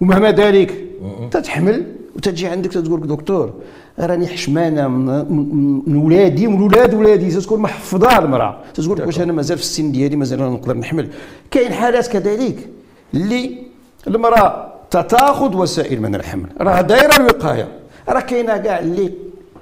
ومهما 0.00 0.30
ذلك 0.30 0.84
تتحمل 1.30 1.86
وتجي 2.16 2.46
عندك 2.46 2.72
تقول 2.72 3.06
دكتور 3.06 3.52
راني 3.98 4.26
حشمانة 4.26 4.88
من 4.88 5.96
ولادي 5.96 6.46
ومن 6.46 6.62
ولاد 6.62 6.94
ولادي. 6.94 7.30
تكون 7.30 7.60
محفظة 7.60 8.18
المرأة. 8.18 8.58
تقول 8.74 9.02
واش 9.02 9.20
أنا 9.20 9.32
مازال 9.32 9.58
في 9.58 9.62
السن 9.62 9.92
ديالي 9.92 10.16
مازال 10.16 10.38
نقدر 10.38 10.76
نحمل. 10.76 11.08
كاين 11.50 11.72
حالات 11.72 12.06
كذلك 12.06 12.68
اللي 13.14 13.58
المرأة 14.06 14.72
تتاخذ 14.90 15.56
وسائل 15.56 16.02
من 16.02 16.14
الحمل. 16.14 16.46
راه 16.60 16.80
دايرة 16.80 17.16
الوقايه 17.16 17.68
راه 18.08 18.20
كاينة 18.20 18.56
كاع 18.56 18.78
اللي 18.78 19.12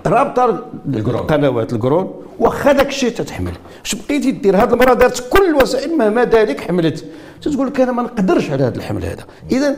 رابطة 0.06 0.64
القنوات 0.94 1.72
القرون. 1.72 2.25
واخا 2.38 2.72
داك 2.72 2.88
الشيء 2.88 3.10
تتحمل. 3.10 3.52
اش 3.84 3.94
بقيتي 3.94 4.30
دير 4.30 4.56
هذه 4.56 4.72
المراه 4.72 4.94
دارت 4.94 5.28
كل 5.32 5.44
الوسائل 5.48 5.98
مهما 5.98 6.24
ذلك 6.24 6.60
حملت. 6.60 7.04
تتقول 7.42 7.66
لك 7.66 7.80
أنا 7.80 7.92
ما 7.92 8.02
نقدرش 8.02 8.50
على 8.50 8.64
هذا 8.64 8.76
الحمل 8.76 9.04
هذا. 9.04 9.24
إذا 9.52 9.76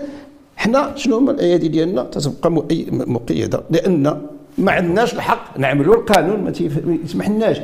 حنا 0.57 0.93
شنو 0.97 1.17
هما 1.17 1.31
الأيادي 1.31 1.69
ديالنا؟ 1.69 2.03
تتبقى 2.03 2.51
مقيدة. 2.91 3.63
لأن 3.71 4.21
ما 4.59 4.73
عندناش 4.73 5.15
الحق 5.15 5.59
نعملوا 5.59 5.95
القانون 5.95 6.41
ما 6.45 6.53
يسمح 7.05 7.29
لناش 7.29 7.61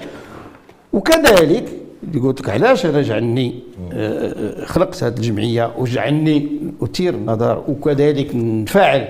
وكذلك 0.92 1.72
اللي 2.04 2.20
قلت 2.20 2.40
لك 2.40 2.50
علاش 2.50 2.87
أنا 2.87 3.02
جعلني 3.02 3.54
آه، 3.92 4.62
آه، 4.62 4.64
خلقت 4.64 5.04
هذه 5.04 5.16
الجمعية 5.16 5.70
وجعلني 5.78 6.48
أثير 6.83 7.14
النظر 7.14 7.64
وكذلك 7.68 8.30
نفعل 8.35 9.09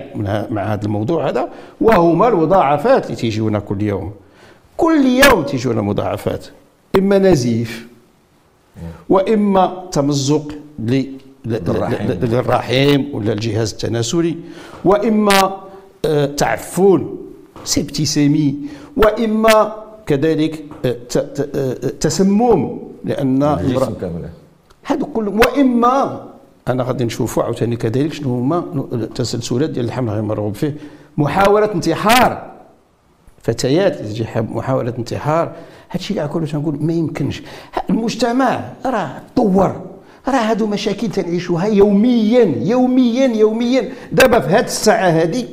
مع 0.49 0.73
هذا 0.73 0.85
الموضوع 0.85 1.29
هذا. 1.29 1.49
وهما 1.81 2.27
المضاعفات 2.27 3.05
اللي 3.05 3.15
تيجيونا 3.15 3.59
كل 3.59 3.81
يوم. 3.81 4.11
كل 4.77 5.05
يوم 5.05 5.43
تيجونا 5.43 5.81
مضاعفات. 5.81 6.45
إما 6.97 7.17
نزيف 7.19 7.87
وإما 9.09 9.83
تمزق 9.91 10.51
للرحم 11.45 13.03
ولا 13.13 13.33
الجهاز 13.33 13.71
التناسلي. 13.71 14.35
وإما 14.85 15.57
آه، 16.05 16.25
تعفن 16.25 17.15
سيبتيسيمي 17.63 18.55
وإما 18.97 19.75
كذلك 20.05 20.63
آه، 20.85 20.97
آه، 21.55 21.73
تسمم 21.73 22.79
لأن 23.05 23.43
هذا 24.83 25.05
كله. 25.13 25.31
وإما 25.31 26.25
أنا 26.67 26.83
غادي 26.83 27.03
نشوفوا 27.05 27.43
عاوتاني 27.43 27.75
كذلك 27.75 28.13
شنو 28.13 28.39
هما 28.39 28.87
التسلسلات 28.93 29.69
ديال 29.69 29.85
الحمل 29.85 30.09
غير 30.09 30.21
مرغوب 30.21 30.55
فيه. 30.55 30.77
محاولة 31.17 31.71
انتحار. 31.71 32.54
فتيات 33.45 33.95
تجي 33.95 34.25
محاولة 34.35 34.93
انتحار. 34.97 35.51
هادشي 35.91 36.13
كاع 36.13 36.25
كله 36.25 36.45
تنقول 36.45 36.77
ما 36.81 36.93
يمكنش. 36.93 37.41
المجتمع 37.89 38.59
راه 38.85 39.11
تطور 39.35 39.81
راه 40.27 40.33
هادو 40.49 40.67
مشاكل 40.67 41.09
تنعيشوها 41.09 41.65
يوميا 41.65 42.55
يوميا 42.61 43.27
يوميا. 43.27 43.89
دابا 44.11 44.39
في 44.39 44.49
هاد 44.53 44.63
الساعة 44.63 45.09
هذه 45.09 45.45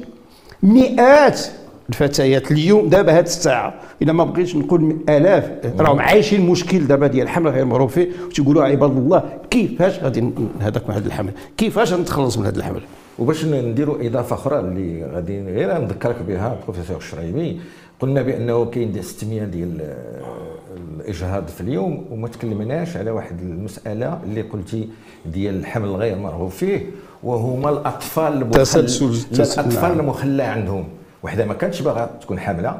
مئات 0.62 1.40
الفتيات 1.88 2.52
اليوم 2.52 2.88
دابا 2.88 3.18
هاد 3.18 3.24
الساعة 3.24 3.74
إلا 4.02 4.12
ما 4.12 4.24
بغيتش 4.24 4.56
نقول 4.56 4.96
آلاف 5.08 5.50
راهم 5.78 6.00
عايشين 6.00 6.46
مشكل 6.50 6.86
دابا 6.86 7.06
ديال 7.06 7.22
الحمل 7.22 7.50
غير 7.50 7.64
معروف 7.64 7.94
فيه. 7.94 8.08
وتيقولوا 8.26 8.64
عباد 8.64 8.90
الله 8.90 9.22
كيفاش 9.50 9.98
غادي 9.98 10.30
هذاك 10.60 10.88
من 10.88 10.94
هذا 10.94 11.06
الحمل؟ 11.06 11.32
كيفاش 11.56 11.94
نتخلص 11.94 12.38
من 12.38 12.46
هذا 12.46 12.58
الحمل؟ 12.58 12.80
وباش 13.18 13.44
نديروا 13.44 14.06
إضافة 14.06 14.34
أخرى 14.34 14.60
اللي 14.60 15.04
غادي 15.14 15.42
غير 15.42 15.78
نذكرك 15.78 16.16
بها 16.28 16.56
بروفيسور 16.64 16.96
الشريمي 16.96 17.60
قلنا 18.02 18.22
بأنه 18.22 18.64
كاين 18.64 19.02
600 19.02 19.44
ديال 19.44 19.96
الإجهاض 21.00 21.48
في 21.48 21.60
اليوم 21.60 22.06
وما 22.10 22.28
تكلمناش 22.28 22.96
على 22.96 23.10
واحد 23.10 23.40
المسألة 23.40 24.20
اللي 24.24 24.42
قلتي 24.42 24.88
ديال 25.26 25.54
الحمل 25.54 25.88
غير 25.88 26.18
مرغوب 26.18 26.50
فيه 26.50 26.86
وهما 27.22 27.70
الأطفال 27.70 28.32
المخل... 28.32 28.60
الأطفال 29.32 29.90
نعم. 29.90 30.00
المخلى 30.00 30.42
عندهم. 30.42 30.84
وحدة 31.22 31.44
ما 31.44 31.54
كانتش 31.54 31.82
باغا 31.82 32.10
تكون 32.20 32.38
حاملة. 32.40 32.78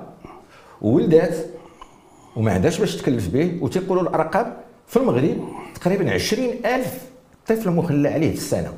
وولدات 0.82 1.37
وما 2.37 2.52
عندهاش 2.52 2.80
باش 2.80 2.96
تكلف 2.96 3.28
به 3.28 3.58
وتيقولوا 3.61 4.02
الأرقام 4.02 4.52
في 4.87 4.96
المغرب 4.96 5.37
تقريبا 5.74 6.11
20000 6.11 7.00
طفل 7.46 7.70
مخلى 7.70 8.08
عليه 8.08 8.30
في 8.30 8.37
السنة. 8.37 8.72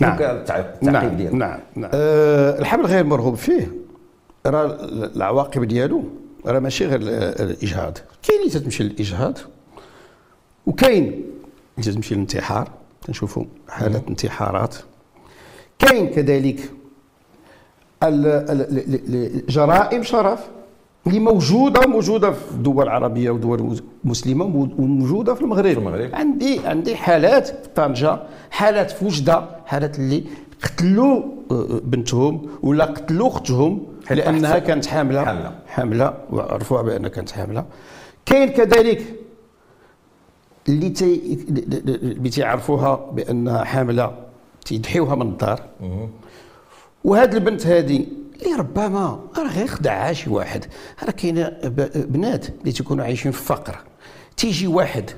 نعم. 0.00 0.22
التعقيب 0.22 0.66
نعم. 0.82 1.16
ديالك 1.16 1.34
نعم. 1.34 1.58
نعم. 1.76 1.90
أه 1.94 2.58
الحمل 2.58 2.86
غير 2.86 3.04
مرغوب 3.04 3.34
فيه. 3.34 3.85
راه 4.46 4.78
العواقب 5.16 5.64
ديالو 5.64 6.04
راه 6.46 6.58
ماشي 6.58 6.86
غير 6.86 7.00
ال- 7.00 7.08
الإجهاض. 7.40 7.98
كاين 8.22 8.40
اللي 8.40 8.50
تتمشي 8.50 8.82
للإجهاض 8.84 9.38
وكاين 10.66 11.04
اللي 11.78 11.90
تتمشي 11.92 12.14
للانتحار. 12.14 12.70
تنشوفوا 13.06 13.44
حالات 13.68 14.02
انتحارات. 14.08 14.76
كاين 15.78 16.06
كذلك 16.08 16.60
ال- 18.02 18.26
ال- 18.26 18.62
ال- 18.78 19.14
ال- 19.14 19.46
جرائم 19.46 20.02
شرف 20.02 20.40
اللي 21.06 21.18
موجودة 21.20 21.86
موجوده 21.86 22.30
في 22.32 22.50
الدول 22.52 22.84
العربية 22.84 23.30
ودول 23.30 23.80
مسلمة 24.04 24.44
وموجودة 24.78 25.34
في 25.34 25.40
المغرب. 25.42 25.72
في 25.72 25.78
المغرب. 25.78 26.10
عندي 26.14 26.60
عندي 26.66 26.96
حالات 26.96 27.48
في 27.48 27.68
طنجة 27.74 28.18
حالات 28.50 28.90
في 28.90 29.04
وجده 29.04 29.42
حالات 29.66 29.98
اللي 29.98 30.24
قتلوا 30.62 31.22
آه، 31.50 31.80
بنتهم 31.84 32.48
ولا 32.62 32.84
قتلوا 32.84 33.28
اختهم 33.28 33.86
لأنها 34.10 34.58
كانت 34.58 34.86
حاملة. 34.86 35.24
حاملة. 35.24 35.58
حاملة 35.66 36.14
وعرفوها 36.30 36.82
بأنها 36.82 37.08
كانت 37.08 37.30
حاملة. 37.30 37.64
كاين 38.26 38.48
كذلك 38.48 39.02
اللي 40.68 40.90
تي 40.90 41.38
اللي 42.02 42.30
تيعرفوها 42.30 43.10
بأنها 43.12 43.64
حاملة 43.64 44.14
تيدحيوها 44.64 45.14
من 45.14 45.22
الدار. 45.28 45.62
وهاد 47.04 47.34
البنت 47.34 47.66
هذه 47.66 48.06
اللي 48.42 48.54
ربما 48.58 49.20
راه 49.38 49.48
غير 49.48 49.66
خدعها 49.66 50.12
شي 50.12 50.30
واحد 50.30 50.64
راه 51.02 51.10
كاينة 51.10 51.48
بنات 51.94 52.46
اللي 52.60 52.72
تيكونوا 52.72 53.04
عايشين 53.04 53.32
في 53.32 53.42
فقر. 53.42 53.78
تيجي 54.36 54.66
واحد 54.66 55.10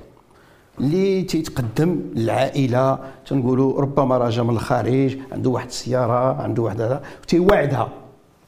اللي 0.80 1.22
تيتقدم 1.22 2.00
للعائله 2.14 2.98
تنقولوا 3.26 3.80
ربما 3.80 4.18
راه 4.18 4.30
جا 4.30 4.42
من 4.42 4.50
الخارج 4.50 5.18
عنده 5.32 5.50
واحد 5.50 5.66
السيارة 5.66 6.42
عنده 6.42 6.62
واحد 6.62 6.80
هذا 6.80 7.02
تيوعدها 7.28 7.88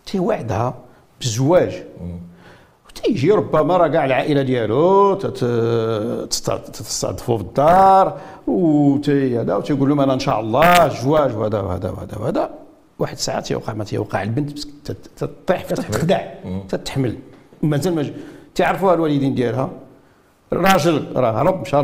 تيوعدها 0.06 0.74
بالزواج 1.20 1.82
تيجي 2.94 3.30
ربما 3.30 3.76
راه 3.76 3.88
كاع 3.88 4.04
العائلة 4.04 4.42
ديالو 4.42 5.14
تستضفوا 6.74 7.36
في 7.36 7.42
الدار 7.42 8.18
وتي 8.46 9.38
هذا 9.38 9.56
وتيقول 9.56 9.88
لهم 9.88 10.00
أنا 10.00 10.14
إن 10.14 10.18
شاء 10.18 10.40
الله 10.40 10.86
الزواج 10.86 11.36
وهذا 11.36 11.60
وهذا 11.60 11.90
وهذا 11.90 12.18
وهذا. 12.18 12.50
واحد 12.98 13.12
الساعة 13.12 13.40
تيوقع 13.40 13.72
ما 13.72 13.84
تيوقع 13.84 14.22
البنت 14.22 14.58
تطيح 15.16 15.62
تتخدع 15.62 16.20
تتحمل. 16.68 17.16
مازال 17.62 17.94
ما 17.94 18.10
تيعرفوها 18.54 18.94
الوالدين 18.94 19.34
ديالها؟ 19.34 19.70
الراجل 20.52 21.06
راه 21.16 21.42
هرب 21.42 21.60
مشى 21.60 21.76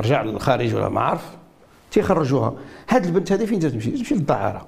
رجع 0.00 0.22
للخارج 0.22 0.74
ولا 0.74 0.88
ما 0.88 1.00
عرف 1.00 1.24
تيخرجوها. 1.90 2.54
هاد 2.88 3.04
البنت 3.04 3.32
هذه 3.32 3.44
فين 3.44 3.60
تمشي؟ 3.60 3.90
تمشي 3.90 4.14
للدعارة. 4.14 4.66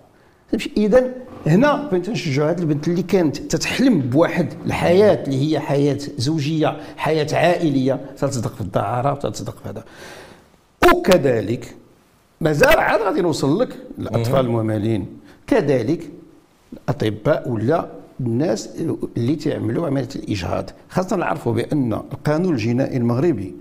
تمشي. 0.53 0.71
اذا 0.77 1.13
هنا 1.47 1.89
فين 1.89 2.03
تنشجعوا 2.03 2.51
هاد 2.51 2.61
البنت 2.61 2.89
اللي 2.89 3.03
كانت 3.03 3.37
تتحلم 3.37 4.01
بواحد 4.01 4.55
الحياة 4.67 5.25
اللي 5.25 5.51
هي 5.51 5.61
حياة 5.61 5.99
زوجية 6.17 6.77
حياة 6.97 7.27
عائلية 7.33 8.01
تتصدق 8.17 8.55
في 8.55 8.61
الدعارة 8.61 9.13
وتتصدق 9.13 9.57
في 9.63 9.69
هذا. 9.69 9.85
وكذلك 10.93 11.75
مازال 12.41 12.79
عاد 12.79 13.01
غادي 13.01 13.21
نوصل 13.21 13.61
لك 13.61 13.77
الأطفال 13.99 14.41
المهملين 14.47 15.07
كذلك 15.47 16.11
الأطباء 16.73 17.49
ولا 17.49 17.87
الناس 18.21 18.69
اللي 19.17 19.37
تعملوا 19.37 19.87
عملية 19.87 20.09
الإجهاض 20.17 20.71
خاصة 20.89 21.17
نعرفوا 21.17 21.53
بأن 21.53 21.93
القانون 21.93 22.53
الجنائي 22.53 22.97
المغربي 22.97 23.55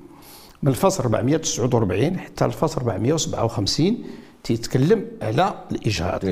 من 0.63 0.69
الفصل 0.69 1.03
449 1.03 2.17
حتى 2.19 2.45
الفصل 2.45 2.81
457 2.81 3.97
تيتكلم 4.43 5.05
على 5.21 5.53
الإجهاض. 5.71 6.23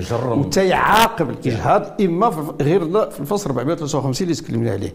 وتيعاقب 0.45 1.29
الإجهاض 1.29 2.01
إما 2.01 2.27
غير 2.61 3.09
في 3.09 3.19
الفصل 3.19 3.49
453 3.49 4.27
اللي 4.27 4.41
تكلمنا 4.41 4.71
عليه. 4.71 4.93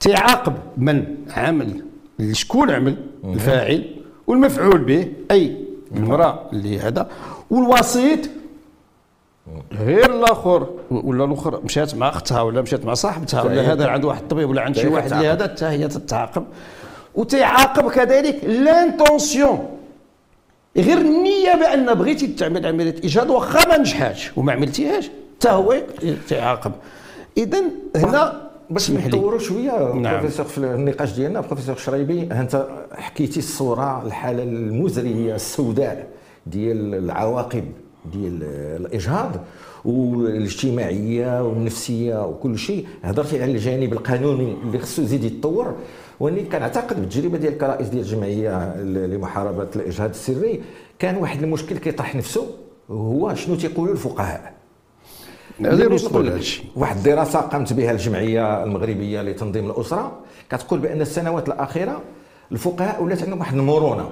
تعاقب 0.00 0.54
من 0.76 1.04
عمل 1.30 1.84
شكون 2.32 2.70
عمل 2.70 2.96
الفاعل 3.24 3.96
والمفعول 4.26 4.78
به 4.84 5.12
أي 5.30 5.56
المرأة 5.96 6.50
اللي 6.52 6.78
هذا. 6.78 7.08
والوسيط 7.50 8.18
غير 9.72 10.14
الآخر 10.14 10.66
ولا 10.90 11.24
الآخر 11.24 11.60
مشات 11.64 11.94
مع 11.94 12.08
اختها 12.08 12.42
ولا 12.42 12.62
مشات 12.62 12.84
مع 12.84 12.94
صاحبتها 12.94 13.42
ولا 13.42 13.72
هذا 13.72 13.88
عنده 13.88 14.08
واحد 14.08 14.22
الطبيب 14.22 14.50
ولا 14.50 14.62
عند 14.62 14.76
شي 14.76 14.88
واحد 14.88 15.12
اللي. 15.12 15.28
هذا 15.28 15.44
حتى 15.44 15.64
هي 15.66 15.88
تتعاقب 15.88 16.44
وتيعاقب 17.14 17.90
كذلك 17.90 18.44
لانتونسيون 18.44 19.68
غير 20.76 20.98
النية 20.98 21.54
بأن 21.54 21.94
بغيتي 21.94 22.26
تعمل 22.26 22.66
عملية 22.66 22.94
اجهاض 23.04 23.30
واخا 23.30 23.68
ما 23.68 23.78
نجحاتش 23.78 24.30
وما 24.36 24.52
عملتيهاش 24.52 25.10
حتى 25.38 25.48
هو 25.48 25.76
تعاقب 26.28 26.72
اذا 27.36 27.62
هنا 27.96 28.50
باش. 28.70 28.90
نطوروا 28.90 29.38
شوية 29.38 29.92
نعم. 29.94 30.20
بروفيسور 30.20 30.46
في 30.46 30.58
النقاش 30.58 31.12
ديالنا 31.12 31.40
بروفيسور 31.40 31.76
شريبي 31.76 32.22
أنت 32.22 32.66
حكيتي 32.94 33.38
الصورة 33.38 34.02
الحالة 34.06 34.42
المزرية 34.42 35.34
السوداء 35.34 36.06
ديال 36.46 36.94
العواقب 36.94 37.64
ديال 38.12 38.42
الإجهاض 38.80 39.36
والاجتماعية 39.84 41.42
والنفسية 41.44 42.26
وكل 42.26 42.58
شيء. 42.58 42.86
هضرتي 43.02 43.42
على 43.42 43.52
الجانب 43.52 43.92
القانوني 43.92 44.56
اللي 44.62 44.78
خصو 44.78 45.02
يزيد 45.02 45.24
يتطور. 45.24 45.74
وأني 46.20 46.42
كنعتقد 46.42 47.00
بالتجربة 47.00 47.38
ديال 47.38 47.52
الكرائس 47.52 47.88
ديال 47.88 48.02
الجمعية 48.02 48.76
لمحاربة 48.82 49.68
الإجهاض 49.76 50.10
السري 50.10 50.62
كان 50.98 51.16
واحد 51.16 51.42
المشكل 51.42 51.78
كيطرح 51.78 52.16
نفسه 52.16 52.46
هو 52.90 53.34
شنو 53.34 53.56
تيقولوا 53.56 53.92
الفقهاء؟ 53.92 54.52
واحد 56.76 56.96
الدراسة 56.96 57.40
قامت 57.40 57.72
بها 57.72 57.90
الجمعية 57.90 58.64
المغربية 58.64 59.22
لتنظيم 59.22 59.70
الأسرة. 59.70 60.12
كتقول 60.50 60.80
بأن 60.80 61.00
السنوات 61.00 61.48
الأخيرة 61.48 62.00
الفقهاء 62.52 63.02
ولات 63.02 63.22
عندهم 63.22 63.38
واحد 63.38 63.56
المرونة. 63.56 64.10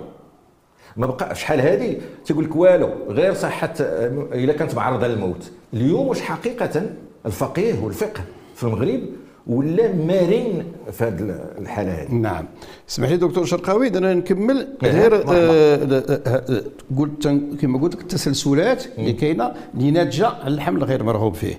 ما 0.96 1.06
بقى 1.06 1.34
شحال 1.34 1.60
هذه 1.60 1.96
تيقول 2.26 2.44
لك 2.44 2.56
والو 2.56 2.90
غير 3.08 3.34
صحة 3.34 3.74
إلا 3.80 4.52
كانت 4.52 4.74
معرضة 4.74 5.06
للموت. 5.06 5.50
اليوم 5.74 6.08
واش 6.08 6.20
حقيقة 6.20 6.82
الفقيه 7.26 7.74
والفقه 7.82 8.20
في 8.54 8.62
المغرب 8.64 9.00
ولا 9.46 9.92
مرن 9.92 10.62
في 10.92 11.04
هذه 11.04 11.40
الحالة 11.58 11.92
هذه 11.92 12.12
نعم. 12.14 12.44
اسمح 12.88 13.08
لي 13.08 13.16
دكتور 13.16 13.44
شرقاوي 13.44 13.88
أنا 13.88 14.14
نكمل. 14.14 14.68
إيه، 14.84 14.90
غير. 14.90 15.14
آه، 15.14 15.22
آه، 15.28 16.20
آه، 16.26 16.62
قلت 16.98 17.28
كما 17.60 17.78
قلت 17.78 17.94
لك 17.94 18.00
التسلسلات 18.00 18.84
اللي 18.98 19.12
كاينة 19.12 19.52
اللي 19.74 19.90
ناتجه 19.90 20.26
على 20.26 20.54
الحمل 20.54 20.84
غير 20.84 21.02
مرغوب 21.02 21.34
فيه. 21.34 21.54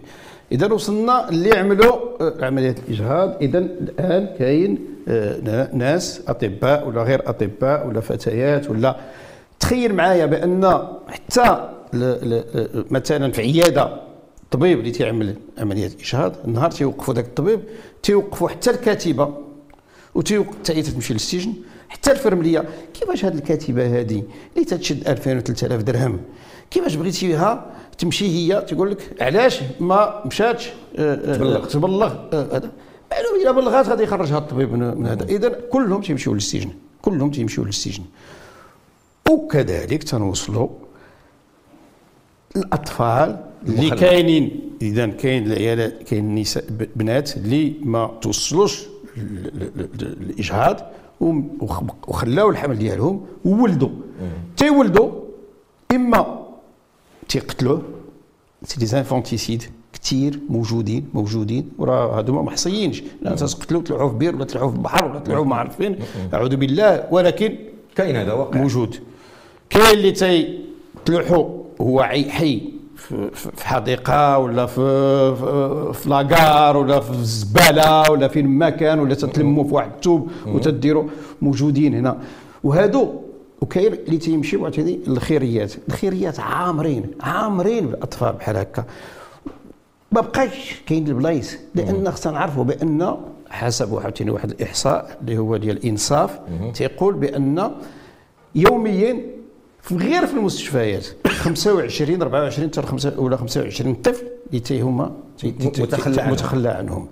إذا 0.52 0.74
وصلنا 0.74 1.30
اللي 1.30 1.58
عملوا 1.58 1.96
آه، 2.22 2.46
عملية 2.46 2.76
الإجهاض. 2.88 3.36
إذا 3.42 3.58
الآن 3.58 4.36
كاين 4.40 4.78
آه، 5.08 5.40
نا- 5.40 5.70
ناس 5.76 6.22
أطباء 6.28 6.88
ولا 6.88 7.04
غير 7.04 7.30
أطباء 7.30 7.88
ولا 7.88 8.00
فتيات 8.00 8.70
ولا 8.70 8.96
تخيل 9.60 9.96
معايا 9.96 10.26
بأن 10.26 10.88
حتى 11.08 11.70
ل- 11.94 11.98
ل- 11.98 12.86
مثلا 12.92 13.32
في 13.32 13.42
عيادة 13.42 14.02
الطبيب 14.44 14.80
اللي 14.80 14.92
تيعمل 14.92 15.36
عملية 15.58 15.92
اجهاض 16.02 16.36
النهار 16.46 16.72
تيوقفوا 16.72 17.14
ذاك 17.14 17.26
الطبيب 17.26 17.60
تيوقفوا 18.04 18.50
حتى 18.50 18.70
الكاتبة 18.70 19.34
وتيوقف 20.16 20.56
حتى 20.60 20.82
تمشي 20.82 21.14
للسجن 21.14 21.54
حتى 21.90 22.12
الفرملية. 22.12 22.66
كيفاش 22.94 23.26
هذه 23.26 23.34
الكاتبة 23.36 24.00
هذه 24.00 24.24
اللي 24.56 24.66
تتشد 24.66 25.08
2000 25.08 25.38
و 25.38 25.40
3000 25.40 25.82
درهم 25.84 26.20
كيفاش 26.72 26.96
بغيتيها 26.96 27.66
تمشي 27.98 28.28
هي 28.28 28.62
تقول 28.62 28.92
لك 28.92 29.22
علاش 29.22 29.60
ما 29.80 30.24
مشاتش 30.26 30.70
آه، 30.98 31.14
آه، 31.16 31.36
تبلغ. 31.36 31.66
تبلغ 31.66 32.14
آه، 32.34 32.48
هذا. 32.58 32.72
معلوم 33.12 33.42
اذا 33.42 33.52
بلغات 33.52 33.90
غادي 33.90 34.04
يخرجها 34.04 34.38
الطبيب 34.38 34.74
من 34.74 35.06
هذا. 35.08 35.24
اذا 35.26 35.50
كلهم 35.72 36.02
تيمشيو 36.02 36.34
للسجن 36.34 36.70
كلهم 37.02 37.32
تيمشيو 37.32 37.64
للسجن. 37.64 38.04
وكذلك 39.30 40.04
تنوصلوا 40.04 40.70
الأطفال 42.56 43.46
اللي. 43.68 43.90
كاينين 43.90 44.60
اذا 44.82 45.08
كاين 45.08 45.46
العيالات 45.46 46.04
كاين 46.04 46.36
نساء 46.36 46.64
ب- 46.70 46.88
بنات 46.96 47.38
اللي 47.38 47.74
ما 47.84 48.12
توصلوش 48.22 48.86
الاجهاض 50.02 50.80
وخلاو 52.08 52.50
الحمل 52.50 52.78
ديالهم 52.78 53.26
وولدوا. 53.46 53.90
تيولدوا 54.58 55.12
إما 55.92 56.46
تيقتلوه 57.30 57.82
c'est 58.64 58.80
des 58.80 58.86
infanticides 58.86 59.64
كثير 59.94 60.40
موجودين 60.50 61.10
موجودين 61.14 61.70
وراه 61.78 62.18
هادو 62.18 62.34
ما 62.34 62.42
محصيينش 62.42 63.04
لا 63.22 63.36
تقتلوا 63.36 63.82
تلاحوا 63.82 64.10
في 64.10 64.16
بير 64.18 64.36
ولا 64.36 64.46
تلاحوا 64.46 64.70
في 64.72 64.76
البحر 64.76 65.06
ولا 65.06 65.20
تلعوا 65.20 65.46
ما 65.46 65.56
عرف 65.56 65.76
فين. 65.78 66.00
أعوذ 66.34 66.56
بالله 66.56 67.08
ولكن 67.12 67.56
كاين 67.96 68.16
هذا 68.16 68.34
واقع. 68.34 68.60
موجود. 68.62 68.96
كاين 69.70 69.98
اللي 69.98 70.12
تيطلعوا 71.06 71.64
هو 71.82 72.00
عي- 72.00 72.32
حي. 72.32 72.62
في 73.56 73.68
حديقة 73.68 74.38
ولا 74.38 74.66
في 74.66 74.76
في- 75.36 75.92
في 75.94 76.10
لاكار 76.10 76.78
ولا 76.78 77.00
في 77.00 77.10
الزباله 77.12 78.12
ولا 78.12 78.28
فين 78.28 78.48
ما 78.48 78.70
كان 78.70 79.00
ولا 79.00 79.16
تتلموا 79.16 79.64
في 79.64 79.74
واحد 79.74 79.92
الثوب 79.96 80.32
وتديروا 80.48 81.04
موجودين 81.42 81.94
هنا. 81.94 82.18
وهادو 82.64 83.10
وكاين 83.62 83.94
اللي 83.94 84.18
تيمشيو 84.18 84.64
عاوتاني 84.64 85.00
الخيريات. 85.08 85.74
الخيريات 85.88 86.40
عامرين 86.40 87.06
عامرين 87.22 87.86
بالاطفال 87.88 88.34
بحال 88.34 88.58
هكا. 88.58 88.84
ما 90.12 90.22
بقاش 90.22 90.82
كاين 90.88 91.08
البلايص 91.08 91.56
لأن 91.76 92.12
خصنا 92.12 92.34
نعرفوا 92.34 92.64
بأن 92.64 93.16
حسب 93.50 94.00
عاوتاني 94.00 94.32
واحد 94.32 94.52
الإحصاء 94.52 95.18
اللي 95.22 95.38
هو 95.38 95.58
ديال 95.58 95.78
الإنصاف 95.78 96.40
تيقول 96.74 97.14
بأن 97.14 97.72
يوميا 98.56 99.39
غير 99.92 100.28
في 100.28 100.34
المستشفيات. 100.34 101.08
25 101.28 102.22
24 102.22 102.70
حتى 102.70 103.16
ولا 103.18 103.38
25 103.38 103.96
طفل 103.96 104.26
اللي 104.48 104.60
تي 104.60 104.82
هما 104.82 105.16
متخلى 105.44 106.22
عنهم. 106.22 106.32
متخلى 106.34 106.70
عنهم. 106.70 107.08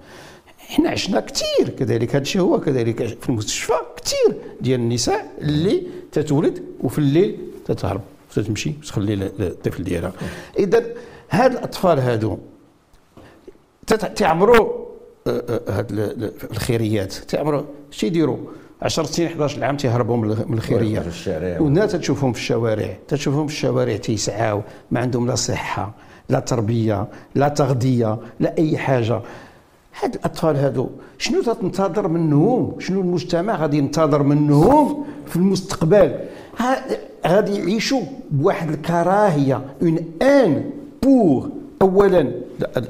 إحنا 0.70 0.90
عشنا 0.90 1.20
كثير 1.20 1.70
كذلك. 1.80 2.10
هذا 2.16 2.22
الشيء 2.22 2.42
هو 2.42 2.60
كذلك 2.60 3.08
في 3.22 3.30
المستشفى 3.30 3.74
كثير 4.04 4.38
ديال 4.62 4.80
النساء 4.80 5.32
اللي 5.42 5.84
تتولد 6.12 6.64
وفي 6.84 6.98
الليل 7.00 7.38
تتهرب 7.66 8.02
تتمشي 8.36 8.72
تخلي 8.72 9.14
الطفل 9.14 9.84
ديالها. 9.84 10.14
اذا 10.60 10.86
هاد 11.30 11.52
الأطفال 11.52 12.00
هادو 12.00 12.38
تعمروا 14.16 14.88
آه، 15.28 15.44
آه، 15.50 15.62
هاد 15.78 15.92
ال- 15.92 16.00
ال- 16.00 16.34
الخيريات 16.52 17.14
تعمروا 17.14 17.62
شي 17.92 18.08
يديروا؟ 18.08 18.38
10 18.82 19.04
سنين 19.04 19.28
11 19.28 19.64
عام 19.64 19.78
تيهربوا 19.78 20.18
من 20.18 20.32
الخ- 20.32 20.48
من 20.48 20.54
الخيرية. 20.58 21.00
والناس 21.62 21.92
تشوفهم 21.92 22.34
في 22.34 22.40
الشوارع. 22.40 22.98
تشوفهم 23.08 23.48
في 23.48 23.54
الشوارع 23.54 23.96
تيسعاو 23.98 24.62
ما 24.92 25.00
عندهم 25.00 25.28
لا 25.28 25.36
صحة 25.36 25.94
لا 26.30 26.40
تربية 26.40 27.08
لا 27.36 27.48
تغذية 27.48 28.18
لا 28.40 28.58
أي 28.58 28.78
حاجة. 28.78 29.22
هاد 30.02 30.16
الأطفال 30.16 30.56
هادو 30.56 30.88
شنو 31.18 31.42
تنتظر 31.42 32.08
منهم؟ 32.08 32.76
شنو 32.80 33.02
المجتمع 33.02 33.56
غادي 33.56 33.78
ينتظر 33.78 34.24
منهم 34.24 35.06
في 35.28 35.36
المستقبل؟ 35.36 36.16
غادي 37.28 37.56
يعيشوا 37.60 38.02
بواحد 38.32 38.70
الكراهية 38.70 39.62
اون 39.82 39.98
ان 40.22 40.70
بور 41.04 41.50
اولا 41.82 42.22
ال- 42.22 42.34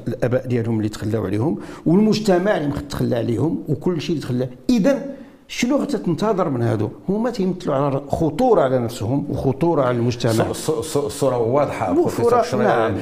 الآباء 0.08 0.46
ديالهم 0.46 0.76
اللي 0.78 0.88
تخلاو 0.88 1.24
عليهم 1.24 1.58
والمجتمع 1.86 2.56
اللي 2.56 2.72
تخلى 2.90 3.16
عليهم 3.16 3.62
وكل 3.68 4.00
شيء 4.00 4.10
اللي 4.16 4.22
تخلى. 4.26 4.48
اذا 4.70 5.02
شنو 5.48 5.76
غتنتظر 5.76 6.48
من 6.48 6.62
هادو؟ 6.62 6.88
هما 7.08 7.30
تيمثلوا 7.30 7.74
على 7.74 8.02
خطورة 8.08 8.62
على 8.62 8.78
نفسهم 8.78 9.26
وخطورة 9.30 9.82
على 9.82 9.96
المجتمع. 9.96 10.44
الص- 10.52 10.68
الص- 10.68 10.96
الصورة 10.96 11.38
واضحة 11.38 11.92
بروفيسور 11.92 12.42
شراي- 12.42 12.64
نعم. 12.66 12.96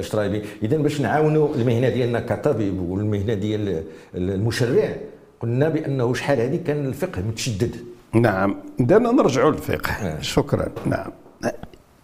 شرايبي 0.00 0.42
اذا 0.62 0.76
باش 0.76 1.00
نعاونوا 1.00 1.54
المهنة 1.54 1.88
ديالنا 1.88 2.20
كطبيب 2.20 2.90
والمهنة 2.90 3.34
ديال 3.34 3.82
المشرع 4.14 4.96
قلنا 5.42 5.68
بأنه 5.68 6.14
شحال 6.14 6.40
هذه 6.40 6.56
كان 6.66 6.86
الفقه 6.86 7.22
متشدد. 7.22 7.76
نعم. 8.14 8.56
اذا 8.80 8.98
نرجعوا 8.98 9.50
للفقه. 9.50 9.90
آه. 9.92 10.20
شكرا. 10.20 10.68
نعم. 10.86 11.10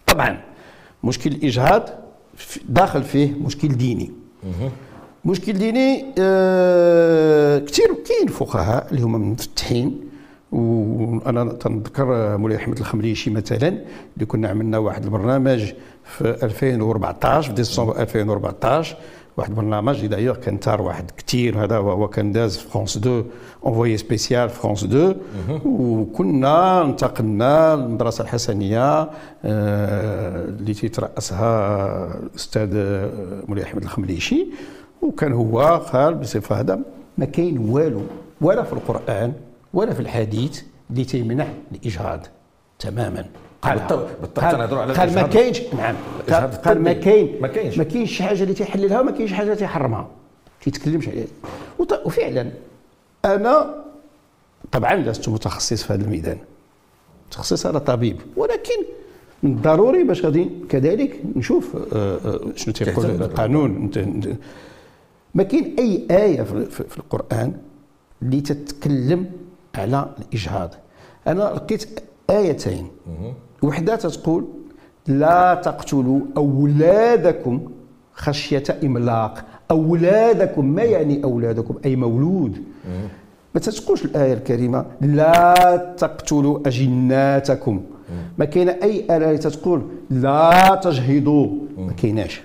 طبعا 0.07 0.41
مشكل 1.03 1.31
الإجهاض 1.31 1.89
داخل 2.69 3.03
فيه 3.03 3.33
مشكل 3.45 3.67
ديني. 3.67 4.11
مشكل 5.27 5.53
ديني 5.53 6.05
آه 6.19 7.59
كثير 7.59 7.85
كاين 7.85 8.27
فقهاء 8.27 8.87
اللي 8.91 9.01
هما 9.01 9.17
مفتحين 9.17 10.01
وأنا 10.51 11.53
تنذكر 11.53 12.37
مولاي 12.37 12.57
أحمد 12.57 12.77
الخمريشي 12.77 13.29
مثلا 13.29 13.67
اللي 14.13 14.25
كنا 14.27 14.47
عملنا 14.47 14.77
واحد 14.77 15.03
البرنامج 15.03 15.73
في 16.03 16.45
2014 16.45 17.49
في 17.49 17.55
ديسمبر 17.55 18.01
2014 18.01 18.97
واحد 19.37 19.49
البرنامج 19.49 19.95
اللي 19.95 20.07
دايوغ 20.07 20.35
كان 20.35 20.59
تار 20.59 20.81
واحد 20.81 21.11
كثير 21.17 21.63
هذا 21.63 21.77
هو 21.77 22.07
كان 22.07 22.31
داز 22.31 22.57
في 22.57 22.67
فرونس 22.69 22.97
2 22.97 23.25
انفوي 23.67 23.97
سبيسيال 23.97 24.49
فرونس 24.49 24.83
2 24.83 25.15
وكنا 25.65 26.81
انتقلنا 26.81 27.75
للمدرسة 27.75 28.21
الحسنية 28.23 29.09
آه، 29.45 30.45
اللي 30.45 30.73
تيترأسها 30.73 32.19
الاستاذ 32.23 32.69
مولاي 33.47 33.63
أحمد 33.63 33.83
الخمريشي. 33.83 34.47
وكان 35.01 35.33
هو 35.33 35.59
قال 35.93 36.13
بصفة 36.15 36.59
هذا 36.59 36.79
ما 37.17 37.25
كاين 37.25 37.57
والو 37.57 38.01
ولا 38.41 38.63
في 38.63 38.73
القرآن 38.73 39.33
ولا 39.73 39.93
في 39.93 39.99
الحديث 39.99 40.61
اللي 40.91 41.05
تيمنع 41.05 41.47
الإجهاض 41.71 42.25
تماما. 42.79 43.25
قال 43.61 43.79
بالطبع- 44.21 44.51
تنهضروا 44.51 44.81
على 44.81 44.93
قال 44.93 45.15
ما. 45.15 45.21
كاينش 45.21 45.61
نعم. 45.77 45.95
قال, 46.65 46.81
ما. 46.81 46.93
كاين 46.93 47.41
ما 47.41 47.47
كاينش. 47.47 47.77
ما 47.77 47.83
كاينش 47.83 48.17
شي 48.17 48.23
حاجة 48.23 48.43
اللي 48.43 48.53
تيحللها 48.53 49.01
وما 49.01 49.11
كاينش 49.11 49.33
حاجة 49.33 49.45
اللي 49.45 49.55
تيحرمها. 49.55 50.07
تيتكلمش 50.61 51.07
عليها 51.07 51.25
وفعلا 52.05 52.51
أنا 53.25 53.75
طبعا 54.71 54.95
لست 54.95 55.29
متخصص 55.29 55.83
في 55.83 55.93
هذا 55.93 56.03
الميدان. 56.03 56.37
متخصص 57.27 57.65
أنا 57.65 57.79
طبيب. 57.79 58.17
ولكن 58.35 58.83
من 59.43 59.51
الضروري 59.51 60.03
باش 60.03 60.25
غادي 60.25 60.49
كذلك 60.69 61.19
نشوف 61.35 61.75
آه، 61.93 62.17
آه، 62.25 62.39
شنو 62.55 62.73
تيقول 62.73 63.05
القانون. 63.05 63.91
ما 65.35 65.43
كاين 65.43 65.75
أي 65.79 66.07
آية 66.11 66.41
في, 66.41 66.65
في, 66.65 66.83
في 66.83 66.97
القرآن 66.97 67.53
اللي 68.21 68.41
تتكلم 68.41 69.25
على 69.75 70.09
الإجهاض. 70.19 70.73
أنا 71.27 71.43
لقيت 71.43 71.99
آيتين. 72.29 72.87
وحدة 73.61 73.95
تقول 73.95 74.45
لا 75.07 75.61
تقتلوا 75.63 76.19
أولادكم 76.37 77.71
خشية 78.13 78.63
إملاق. 78.83 79.45
أولادكم 79.71 80.65
ما 80.65 80.83
يعني 80.83 81.23
أولادكم؟ 81.23 81.75
أي 81.85 81.95
مولود. 81.95 82.63
ما 83.55 83.61
تتقولش 83.61 84.05
الآية 84.05 84.33
الكريمة 84.33 84.85
لا 85.01 85.95
تقتلوا 85.97 86.59
أجناتكم. 86.67 87.81
ما 88.37 88.45
كاين 88.45 88.69
أي 88.69 89.05
آية 89.09 89.15
اللي 89.17 89.37
تتقول 89.37 89.81
لا 90.09 90.75
تجهضوا 90.83 91.47
ما 91.77 91.93
كايناش. 91.93 92.41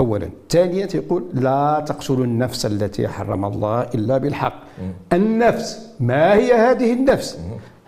أولا 0.00 0.28
ثانيا 0.50 0.88
يقول 0.94 1.24
لا 1.34 1.84
تقتلوا 1.86 2.24
النفس 2.24 2.66
التي 2.66 3.08
حرم 3.08 3.44
الله 3.44 3.82
إلا 3.82 4.18
بالحق 4.18 4.62
النفس 5.12 5.88
ما 6.00 6.34
هي 6.34 6.52
هذه 6.52 6.92
النفس 6.92 7.38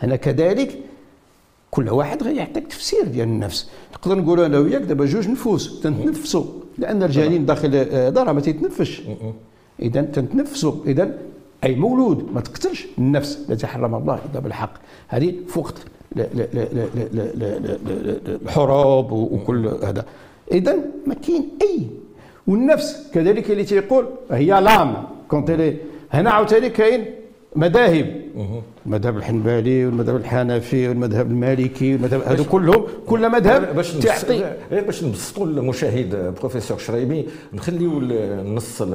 أنا 0.02 0.16
كذلك 0.16 0.78
كل 1.70 1.88
واحد 1.88 2.22
غيعطيك 2.22 2.66
تفسير 2.66 3.04
ديال 3.04 3.28
النفس 3.28 3.70
نقدر 3.92 4.18
نقولوا 4.18 4.46
أنا 4.46 4.58
وياك 4.58 4.82
دابا 4.82 5.04
جوج 5.04 5.28
نفوس 5.28 5.80
تنتنفسوا 5.80 6.44
لأن 6.78 7.02
الجنين 7.02 7.46
داخل 7.46 7.70
دار 8.10 8.32
ما 8.32 8.40
تيتنفسش 8.40 9.02
اذا 9.82 10.02
تنتنفسوا 10.02 10.74
اذا 10.86 11.18
اي 11.64 11.74
مولود 11.74 12.32
ما 12.34 12.40
تقتلش 12.40 12.86
النفس 12.98 13.46
التي 13.50 13.66
حرم 13.66 13.94
الله 13.94 14.18
الا 14.30 14.40
بالحق 14.40 14.72
هذه 15.08 15.34
فوق 15.48 15.72
الحروب 18.46 19.12
وكل 19.12 19.66
هذا 19.66 20.04
اذا 20.52 20.76
ما 21.06 21.14
كاين 21.14 21.48
أي. 21.62 21.86
والنفس 22.46 23.10
كذلك 23.14 23.50
اللي 23.50 23.64
تيقول 23.64 24.04
هي 24.30 24.60
لام. 24.60 24.94
كونت 25.28 25.50
لي 25.50 25.76
هنا 26.12 26.30
عاوتاني 26.30 26.70
كاين 26.70 27.04
مذاهب. 27.56 28.06
المذهب 28.86 29.16
الحنبلي 29.16 29.86
والمذهب 29.86 30.16
الحنفي 30.16 30.88
والمذهب 30.88 31.26
المالكي 31.26 31.92
والمذهب 31.92 32.20
هذو 32.26 32.44
كلهم 32.44 32.82
كل 33.06 33.28
مذهب 33.30 33.76
باش 33.76 33.92
تعطي. 33.92 34.44
غير 34.70 34.84
باش 34.84 35.04
نبسطوا 35.04 35.46
المشاهد 35.46 36.34
بروفيسور 36.40 36.78
شرايبي 36.78 37.26
نخليو 37.52 37.98
النص 37.98 38.82
ال- 38.82 38.94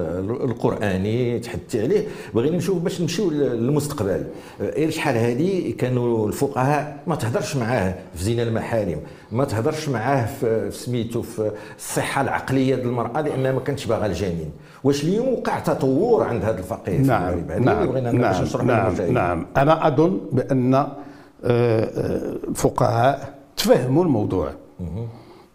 القرآني 0.49 1.39
تحدثي 1.39 1.81
عليه. 1.81 2.07
بغينا 2.33 2.57
نشوف 2.57 2.77
باش 2.77 3.01
نمشيو 3.01 3.29
للمستقبل. 3.31 4.23
غير 4.61 4.89
شحال 4.89 5.17
هذه 5.17 5.73
كانوا 5.77 6.27
الفقهاء 6.27 6.97
ما 7.07 7.15
تهضرش 7.15 7.55
معاه 7.55 7.95
في 8.15 8.23
زنا 8.23 8.43
المحارم 8.43 8.99
ما 9.31 9.45
تهضرش 9.45 9.89
معاه 9.89 10.25
في 10.25 10.71
في 10.71 10.77
سميتو 10.77 11.21
في 11.21 11.51
الصحة 11.77 12.21
العقلية 12.21 12.75
ديال 12.75 12.87
المرأة 12.87 13.21
لأنها 13.21 13.51
ما 13.51 13.59
كانتش 13.59 13.85
باغا 13.85 14.05
الجنين. 14.05 14.51
واش 14.83 15.03
اليوم 15.03 15.27
وقع 15.33 15.59
تطور 15.59 16.23
عند 16.23 16.43
هذا 16.45 16.57
الفقيه 16.59 16.97
في 16.97 17.03
نعم 17.03 17.23
هذه 17.23 17.39
اللي 17.57 17.59
نعم 17.65 17.85
بغينا 17.87 18.11
نعم 18.11 18.45
نعم. 18.63 19.11
نعم. 19.13 19.45
أنا 19.57 19.87
أظن 19.87 20.19
بأن 20.31 20.73
آه، 20.73 20.87
آه، 21.43 22.35
الفقهاء 22.49 23.34
تفهموا 23.65 24.03
الموضوع. 24.03 24.51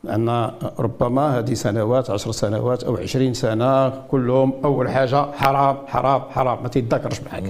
أن 0.04 0.50
ربما 0.78 1.38
هذه 1.38 1.54
سنوات 1.54 2.10
عشر 2.10 2.32
سنوات 2.32 2.84
أو 2.84 2.96
عشرين 2.96 3.34
سنة 3.34 3.88
كلهم 3.88 4.52
أول 4.64 4.90
حاجة 4.90 5.32
حرام 5.32 5.76
حرام 5.86 6.22
حرام 6.30 6.62
ما 6.62 6.68
تيتذكرش 6.68 7.20
معك 7.20 7.44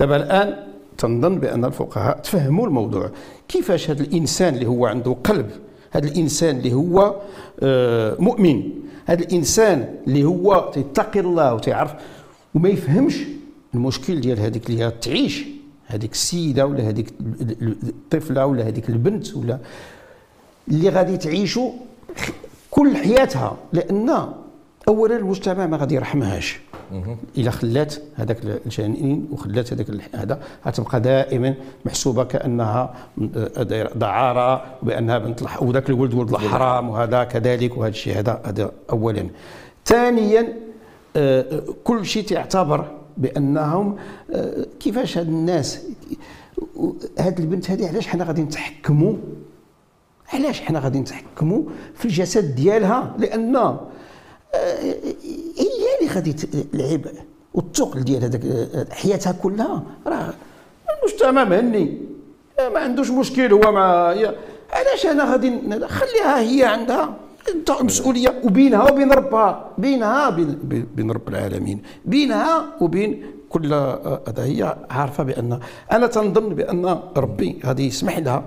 دابا 0.00 0.16
الآن 0.16 0.56
تنظن 0.98 1.38
بأن 1.38 1.64
الفقهاء 1.64 2.18
تفهموا 2.18 2.66
الموضوع. 2.66 3.10
كيفاش 3.48 3.90
هذا 3.90 4.02
الإنسان 4.02 4.54
اللي 4.54 4.66
هو 4.66 4.86
عنده 4.86 5.16
قلب 5.24 5.50
هذا 5.90 6.08
الإنسان 6.08 6.56
اللي 6.56 6.72
هو 6.72 7.14
آه، 7.62 8.16
مؤمن 8.18 8.62
هذا 9.06 9.22
الإنسان 9.22 9.94
اللي 10.06 10.24
هو 10.24 10.70
تيتقي 10.74 11.20
الله 11.20 11.54
وتيعرف 11.54 11.94
وما 12.54 12.68
يفهمش 12.68 13.16
المشكل 13.74 14.20
ديال 14.20 14.40
هذيك 14.40 14.70
اللي 14.70 14.84
هي 14.84 14.90
تعيش 14.90 15.55
هذيك 15.86 16.12
السيدة 16.12 16.66
ولا 16.66 16.88
هذيك 16.88 17.14
الطفلة 17.88 18.46
ولا 18.46 18.68
هذيك 18.68 18.88
البنت 18.88 19.36
ولا 19.36 19.58
اللي 20.68 20.88
غادي 20.88 21.16
تعيشوا 21.16 21.70
كل 22.70 22.96
حياتها 22.96 23.56
لأن 23.72 24.28
اولا 24.88 25.16
المجتمع 25.16 25.66
ما 25.66 25.76
غادي 25.76 25.94
يرحمهاش. 25.94 26.60
إلا 27.38 27.50
خلات 27.50 27.94
هذاك 28.14 28.38
الجنين 28.66 29.28
وخلات 29.32 29.72
هذاك 29.72 29.86
هذا 30.14 30.40
غتبقى 30.66 31.00
دائما 31.00 31.54
محسوبة 31.84 32.24
كأنها 32.24 32.94
دعارة 33.94 34.64
وبأنها 34.82 35.18
بنت 35.18 35.42
وذاك 35.60 35.90
الولد 35.90 36.14
ولد 36.14 36.30
الحرام 36.30 36.88
وهذا 36.88 37.24
كذلك 37.24 37.76
وهذا 37.76 37.90
الشيء 37.90 38.18
هذا 38.18 38.40
هذا 38.44 38.72
اولا. 38.90 39.26
ثانيا 39.86 40.52
آه، 41.16 41.62
كل 41.84 42.06
شيء 42.06 42.24
تعتبر 42.24 42.90
بأنهم 43.16 43.96
آه، 44.30 44.66
كيفاش 44.80 45.18
هاد 45.18 45.28
الناس 45.28 45.78
هاد 47.18 47.40
البنت 47.40 47.70
هذه 47.70 47.88
علاش 47.88 48.06
حنا 48.06 48.24
غادي 48.24 48.42
نتحكموا؟ 48.42 49.14
علاش 50.32 50.60
حنا 50.60 50.78
غادي 50.78 50.98
نتحكموا 51.00 51.62
في 51.94 52.04
الجسد 52.04 52.54
ديالها؟ 52.54 53.16
لأن 53.18 53.56
آه، 53.56 53.78
هي 55.58 56.00
اللي 56.00 56.14
غادي 56.14 56.32
تلعب 56.32 57.00
والثقل 57.54 58.04
ديال 58.04 58.24
هذاك 58.24 58.92
حياتها 58.92 59.32
كلها. 59.32 59.82
راه 60.06 60.34
المجتمع 60.98 61.44
مهني 61.44 61.98
ما 62.58 62.78
عندوش 62.78 63.10
مشكل 63.10 63.52
هو 63.52 63.72
مع 63.72 64.14
علاش 64.72 65.06
أنا 65.06 65.32
غادي 65.32 65.60
خليها 65.86 66.40
هي 66.40 66.64
عندها؟ 66.64 67.25
مسؤولية 67.82 68.40
وبينها 68.44 68.82
وبين 68.90 69.12
ربها 69.12 69.70
بينها 69.78 70.28
وبين 70.28 70.86
بين 70.94 71.10
رب 71.10 71.28
العالمين. 71.28 71.82
بينها 72.04 72.66
وبين 72.80 73.22
كل 73.48 73.74
هذا 74.28 74.44
هي 74.44 74.76
عارفة 74.90 75.22
بأن 75.24 75.60
أنا 75.92 76.06
تنظن 76.06 76.54
بأن 76.54 77.00
ربي 77.16 77.60
غادي 77.66 77.86
يسمح 77.86 78.18
لها. 78.18 78.44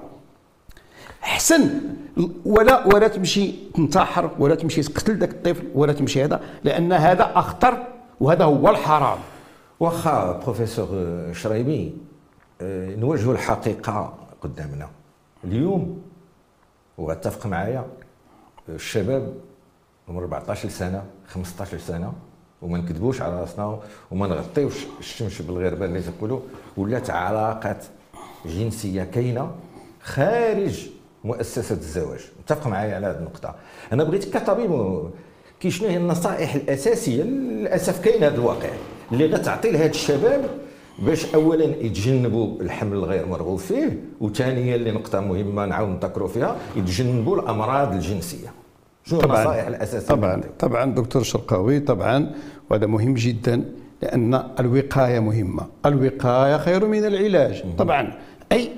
أحسن 1.23 1.69
ولا 2.45 2.87
ولا 2.87 3.07
تمشي 3.07 3.51
تنتحر 3.75 4.31
ولا 4.39 4.55
تمشي 4.55 4.81
تقتل 4.81 5.17
ذاك 5.17 5.31
الطفل 5.31 5.67
ولا 5.75 5.93
تمشي 5.93 6.23
هذا 6.23 6.41
لأن 6.63 6.93
هذا 6.93 7.31
أخطر 7.35 7.77
وهذا 8.19 8.43
هو 8.43 8.69
الحرام. 8.69 9.17
واخا 9.79 10.39
بروفيسور 10.43 10.87
شريبي 11.33 11.97
آه، 12.61 12.95
نواجهوا 12.95 13.33
الحقيقة 13.33 14.13
قدامنا. 14.41 14.87
اليوم 15.43 16.01
واتفق 16.97 17.47
معايا 17.47 17.85
الشباب 18.75 19.33
من 20.07 20.17
14 20.17 20.69
سنة 20.69 21.03
15 21.27 21.77
سنة 21.77 22.13
وما 22.61 22.77
نكذبوش 22.77 23.21
على 23.21 23.41
راسنا 23.41 23.79
وما 24.11 24.27
نغطيوش 24.27 24.75
الشمس 24.99 25.41
بالغربه 25.41 25.85
اللي 25.85 26.01
تقولوا 26.01 26.39
ولات 26.77 27.09
علاقات 27.09 27.85
جنسية 28.45 29.03
كاينة 29.03 29.51
خارج 30.01 30.87
مؤسسة 31.23 31.75
الزواج. 31.75 32.19
متفق 32.39 32.67
معايا 32.67 32.95
على 32.95 33.07
هذه 33.07 33.17
النقطة. 33.17 33.55
أنا 33.93 34.03
بغيت 34.03 34.37
كطبيب 34.37 35.01
كي 35.59 35.71
شنو 35.71 35.87
هي 35.89 35.97
النصائح 35.97 36.55
الأساسية 36.55 37.23
للأسف 37.23 38.03
كاين 38.05 38.23
هذا 38.23 38.35
الواقع. 38.35 38.69
اللي 39.11 39.25
غتعطي 39.25 39.71
لهذا 39.71 39.89
الشباب 39.89 40.49
باش 40.99 41.35
اولا 41.35 41.65
يتجنبوا 41.65 42.61
الحمل 42.61 42.97
الغير 42.97 43.25
مرغوب 43.25 43.59
فيه 43.59 44.03
وثانيا 44.21 44.75
اللي 44.75 44.91
نقطه 44.91 45.19
مهمة 45.19 45.65
نعاود 45.65 45.89
نذكروا 45.89 46.27
فيها 46.27 46.55
يتجنبوا 46.75 47.35
الأمراض 47.41 47.93
الجنسية. 47.93 48.53
شنو 49.05 49.19
النصائح 49.19 49.67
الأساسية؟ 49.67 50.07
طبعا 50.07 50.41
طبعا 50.59 50.85
دكتور 50.85 51.23
شرقاوي 51.23 51.79
طبعا 51.79 52.31
وهذا 52.69 52.85
مهم 52.85 53.13
جدا 53.13 53.65
لأن 54.01 54.43
الوقاية 54.59 55.19
مهمة. 55.19 55.67
الوقاية 55.85 56.57
خير 56.57 56.87
من 56.87 57.05
العلاج 57.05 57.63
طبعا. 57.77 58.13
أي 58.51 58.69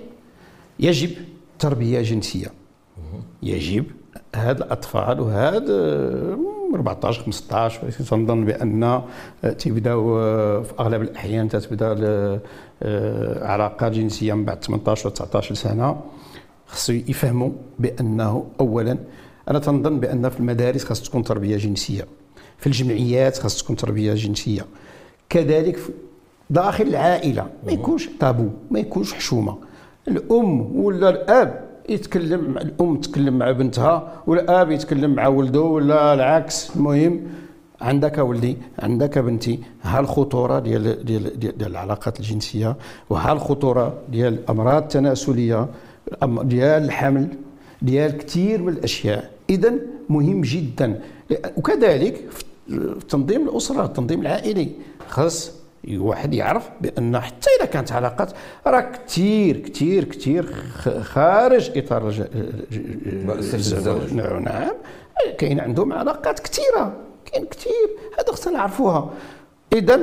يجب 0.79 1.09
تربية 1.59 2.01
جنسية. 2.01 2.47
يجب 3.43 3.85
هاد 4.35 4.57
الأطفال 4.57 5.19
وهاد 5.19 5.69
14 6.75 7.23
15 7.23 7.89
تنظن 7.89 8.45
بأن 8.45 9.01
تيبداو 9.57 10.15
في 10.63 10.73
أغلب 10.79 11.01
الأحيان 11.01 11.49
تتبدأ 11.49 12.39
علاقات 13.45 13.91
جنسية 13.91 14.33
من 14.33 14.45
بعد 14.45 14.63
18 14.63 15.07
و 15.07 15.11
19 15.11 15.55
سنة. 15.55 16.01
خصو 16.67 16.93
يفهموا 16.93 17.49
بأنه 17.79 18.45
اولا 18.59 18.97
أنا 19.49 19.59
تنظن 19.59 19.99
بأن 19.99 20.29
في 20.29 20.39
المدارس 20.39 20.83
خاص 20.83 21.01
تكون 21.01 21.23
تربية 21.23 21.57
جنسية 21.57 22.05
في 22.57 22.67
الجمعيات 22.67 23.37
خاص 23.37 23.63
تكون 23.63 23.75
تربية 23.75 24.13
جنسية. 24.13 24.65
كذلك 25.29 25.79
داخل 26.49 26.83
العائلة 26.87 27.47
ما 27.65 27.71
يكونش 27.71 28.09
طابو 28.19 28.47
ما 28.71 28.79
يكونش 28.79 29.13
حشومة. 29.13 29.57
الأم 30.07 30.75
ولا 30.75 31.09
الأب 31.09 31.63
يتكلم 31.89 32.57
الأم 32.57 32.97
تتكلم 32.97 33.37
مع 33.37 33.51
بنتها 33.51 34.13
والاب 34.27 34.71
يتكلم 34.71 35.15
مع 35.15 35.27
ولده 35.27 35.61
ولا 35.61 36.13
العكس. 36.13 36.75
المهم 36.75 37.21
عندك 37.81 38.17
ولدي 38.17 38.57
عندك 38.79 39.17
بنتي 39.17 39.59
ها 39.83 39.99
الخطورة 39.99 40.59
ديال 40.59 41.05
ديال 41.05 41.39
ديال 41.39 41.71
العلاقات 41.71 42.19
الجنسية 42.19 42.75
وها 43.09 43.33
الخطورة 43.33 43.93
ديال 44.11 44.33
الأمراض 44.33 44.81
التناسلية 44.81 45.67
ديال 46.23 46.83
الحمل. 46.83 47.27
ديال 47.81 48.17
كثير 48.17 48.61
من 48.61 48.73
الأشياء. 48.73 49.31
اذا 49.49 49.73
مهم 50.09 50.41
جدا. 50.41 51.01
وكذلك 51.57 52.31
في 52.31 52.43
تنظيم 53.09 53.49
الأسرة 53.49 53.85
التنظيم 53.85 54.21
العائلي. 54.21 54.71
خاص 55.09 55.51
واحد 55.97 56.33
يعرف 56.33 56.69
بأن 56.81 57.19
حتى 57.19 57.49
إذا 57.59 57.65
كانت 57.65 57.91
علاقات 57.91 58.31
راه 58.67 58.91
كثير 59.07 59.57
كثير 59.57 60.03
كثير 60.03 60.55
خارج 61.01 61.77
إطار 61.77 62.07
الزواج. 62.07 64.13
نعم 64.13 64.43
نعم. 64.43 64.71
كاين 65.37 65.59
عندهم 65.59 65.93
علاقات 65.93 66.39
كثيرة. 66.39 66.93
كاين 67.25 67.45
كثير. 67.45 67.89
هذا 68.19 68.31
خصنا 68.31 68.53
نعرفوها. 68.53 69.13
اذا 69.73 69.99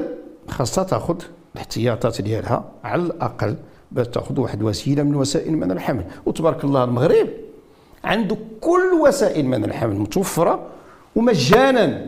خاصها 0.49 0.85
تأخذ 0.85 1.17
الاحتياطات 1.55 2.23
ديالها 2.23 2.73
على 2.85 3.03
الأقل 3.03 3.57
باش 3.93 4.09
تأخذ 4.09 4.41
واحد 4.41 4.63
وسيلة 4.63 5.03
من 5.03 5.15
وسائل 5.15 5.53
من 5.53 5.71
الحمل. 5.71 6.05
وتبارك 6.27 6.65
الله 6.65 6.85
المغرب 6.85 7.29
عنده 8.09 8.37
كل 8.61 8.93
وسائل 9.03 9.47
من 9.47 9.65
الحمل 9.65 9.95
متوفرة 9.95 10.67
ومجانا. 11.17 12.07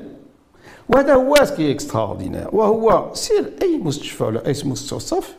وهذا 0.89 1.15
هو 1.15 1.35
ce 1.45 1.56
qui 1.56 1.73
est 1.73 1.86
extraordinaire 1.86 2.49
وهو 2.53 3.11
سير 3.13 3.45
أي 3.63 3.79
مستشفى 3.79 4.25
ولا 4.25 4.47
أي 4.47 4.55
مستوصف. 4.65 5.35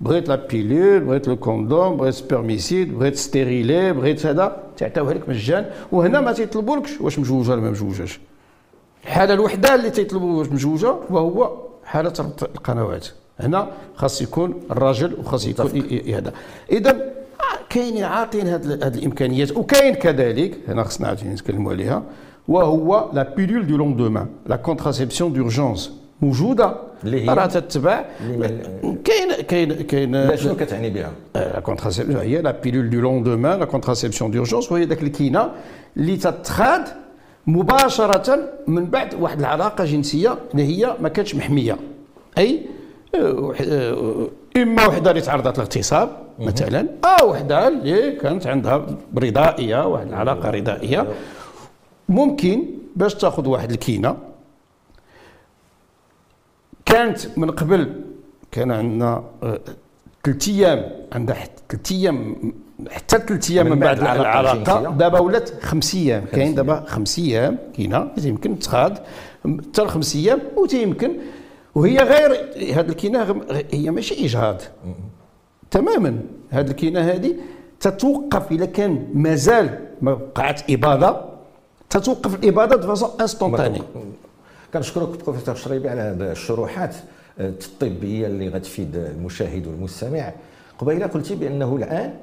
بغيت 0.00 0.28
la 0.28 0.46
pilule 0.46 1.00
بغيت 1.00 1.28
le 1.28 1.36
condom 1.36 1.96
بغيت 1.96 2.14
spermicide 2.14 2.98
بغيت 2.98 3.16
stérilet 3.16 3.92
بغيت 3.92 4.26
هذا 4.26 4.62
تعطيوها 4.76 5.14
لك 5.14 5.28
مجان 5.28 5.70
وهنا 5.92 6.20
ما 6.20 6.32
تيطلبولكش 6.32 7.00
واش 7.00 7.18
مجوجة 7.18 7.50
ولا 7.50 7.60
ما 7.60 7.70
مجوجاش. 7.70 8.20
الحالة 9.04 9.34
الوحدة 9.34 9.74
اللي 9.74 9.90
تيطلبوا 9.90 10.38
واش 10.38 10.48
مجوجة 10.48 10.94
وهو 11.10 11.56
حالة 11.84 12.12
ربط 12.18 12.42
القنوات. 12.42 13.08
هنا 13.40 13.70
خاص 13.94 14.22
يكون 14.22 14.60
الراجل 14.70 15.14
وخاص 15.20 15.46
يكون 15.46 15.70
هذا. 16.14 16.32
اذا 16.70 17.21
كاينين 17.72 18.04
عاطين 18.04 18.48
هذه 18.48 18.86
الإمكانيات 18.88 19.56
وكاين 19.56 19.94
كذلك 19.94 20.58
هنا 20.68 20.84
خصنا 20.84 21.12
نتكلموا 21.12 21.72
عليها 21.72 22.02
وهو 22.48 23.10
la 23.12 23.34
pilule 23.34 23.66
du 23.66 23.76
lendemain 23.76 24.26
la 24.46 24.56
contraception 24.56 25.32
d'urgence 25.32 25.92
موجودة؟ 26.22 26.76
اللي 27.04 27.20
هي؟ 27.20 27.34
راه 27.34 27.46
تتبع؟ 27.46 28.04
كاين 29.04 29.32
كاين 29.48 29.72
كاين 29.72 30.36
شنو 30.36 30.56
كتعني 30.56 30.90
بها؟ 30.90 31.12
la 31.34 31.60
contraception 31.60 32.20
هي 32.20 32.42
la 32.42 32.50
pilule 32.50 32.90
du 32.90 33.00
lendemain 33.00 33.58
la 33.58 33.64
contraception 33.64 34.30
d'urgence 34.30 34.72
وهي 34.72 34.84
ذاك 34.84 35.02
الكينة 35.02 35.50
اللي 35.96 36.16
تتخاد 36.16 36.84
مباشرة 37.46 38.48
من 38.66 38.84
بعد 38.84 39.14
واحد 39.14 39.38
العلاقة 39.38 39.84
جنسية 39.84 40.38
اللي 40.52 40.64
هي 40.64 40.96
ما 41.00 41.08
كانتش 41.08 41.34
محمية. 41.34 41.76
أي؟ 42.38 42.62
إما 44.56 44.86
وحدة 44.86 45.10
اللي 45.10 45.22
تعرضت 45.22 45.56
للاغتصاب 45.56 46.08
مثلا 46.38 46.86
أو 47.04 47.30
وحدة 47.30 47.68
اللي 47.68 48.12
كانت 48.12 48.46
عندها 48.46 48.86
رضائية 49.18 49.86
واحد 49.86 50.06
العلاقة 50.08 50.50
رضائية. 50.50 51.08
ممكن 52.08 52.64
باش 52.96 53.14
تأخذ 53.14 53.48
واحد 53.48 53.70
الكينة. 53.70 54.16
كانت 56.84 57.38
من 57.38 57.50
قبل 57.50 58.02
كان 58.50 58.70
عندنا 58.70 59.24
ثلاث 60.24 60.48
أيام 60.48 60.90
عندها 61.12 61.36
ثلاث 61.68 61.92
أيام 61.92 62.36
حتى 62.90 63.18
ثلاث 63.18 63.50
أيام 63.50 63.70
من 63.70 63.78
بعد 63.78 63.98
العلاقة 63.98 64.90
دابا 64.90 65.18
ولات 65.18 65.62
خمس 65.62 65.94
أيام 65.94 66.24
كاين 66.24 66.54
دابا 66.54 66.84
خمس 66.86 67.18
أيام 67.18 67.58
كاينة 67.76 68.10
يمكن 68.18 68.58
تخاد 68.58 68.98
حتى 69.44 69.86
خمس 69.86 70.16
أيام 70.16 70.40
وتيمكن 70.56 71.12
وهي 71.74 71.98
غير 71.98 72.30
هذه 72.74 72.88
الكينه 72.88 73.42
هي 73.72 73.90
ماشي 73.90 74.24
إجهاض. 74.24 74.60
تماما. 75.70 76.20
هذه 76.50 76.70
الكينه 76.70 77.00
هذه 77.00 77.34
تتوقف 77.80 78.50
اذا 78.52 78.66
كان 78.66 79.08
مازال 79.14 79.78
ما 80.02 80.12
وقعت 80.12 80.70
اباضه 80.70 81.20
تتوقف 81.90 82.34
الاباضه 82.34 82.76
دفاسون 82.76 83.10
انستونتاني 83.20 83.82
كنشكرك 84.74 85.24
بروفيسور 85.24 85.54
شريبي 85.54 85.88
على 85.88 86.00
هذه 86.00 86.32
الشروحات 86.32 86.94
آه، 87.38 87.48
الطبية 87.48 88.26
اللي 88.26 88.48
غتفيد 88.48 88.96
المشاهد 88.96 89.66
والمستمع. 89.66 90.32
قبيلة 90.78 91.06
قلتي 91.06 91.34
بأنه 91.34 91.76
الآن 91.76 92.14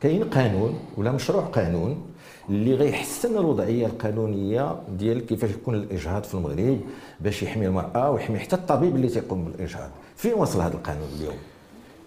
كاين 0.00 0.24
قانون 0.24 0.78
ولا 0.96 1.12
مشروع 1.12 1.42
قانون 1.42 2.02
اللي 2.50 2.74
غيحسن 2.74 3.38
الوضعية 3.38 3.86
القانونية 3.86 4.76
ديال 4.98 5.26
كيفاش 5.26 5.50
يكون 5.50 5.74
الإجهاض 5.74 6.24
في 6.24 6.34
المغرب 6.34 6.80
باش 7.20 7.42
يحمي 7.42 7.66
المرأة 7.66 8.10
ويحمي 8.10 8.38
حتى 8.38 8.56
الطبيب 8.56 8.96
اللي 8.96 9.08
تيقوم 9.08 9.44
بالإجهاض. 9.44 9.90
فين 10.16 10.34
وصل 10.34 10.60
هذا 10.60 10.74
القانون 10.74 11.08
اليوم؟ 11.18 11.34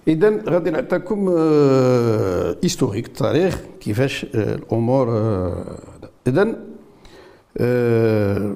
اذا 0.07 0.41
غادي 0.49 0.69
نعطيكم 0.69 1.29
هيستوريك 2.63 3.05
التاريخ 3.05 3.61
كيفاش 3.79 4.25
الأمور 4.35 5.07
اذا 6.27 6.55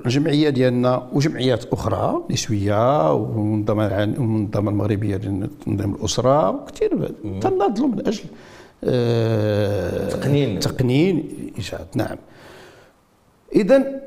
الجمعية 0.05 0.49
ديالنا 0.49 1.07
وجمعيات 1.13 1.65
أخرى 1.65 2.23
نسوية 2.31 3.13
والمنظمه 3.13 4.03
المنظمه 4.03 4.71
المغربيه 4.71 5.15
لتنظيم 5.15 5.95
الأسرة 5.95 6.49
وكثير 6.49 7.11
تناضلوا 7.41 7.87
من 7.87 8.07
أجل 8.07 8.23
تقنين. 10.09 10.59
تقنين 10.59 11.15
إيجاد 11.57 11.87
نعم. 11.95 12.17
اذا 13.55 14.01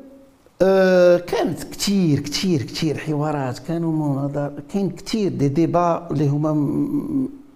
آه 0.61 1.17
كانت 1.17 1.63
كثير 1.63 2.19
كثير 2.19 2.61
كثير 2.63 2.97
حوارات 2.97 3.59
كانوا 3.59 3.91
مناظرات 3.91 4.51
كاين 4.73 4.89
كثير 4.89 5.31
دي 5.31 5.47
ديبا 5.47 6.07
اللي 6.11 6.27
هما 6.27 6.51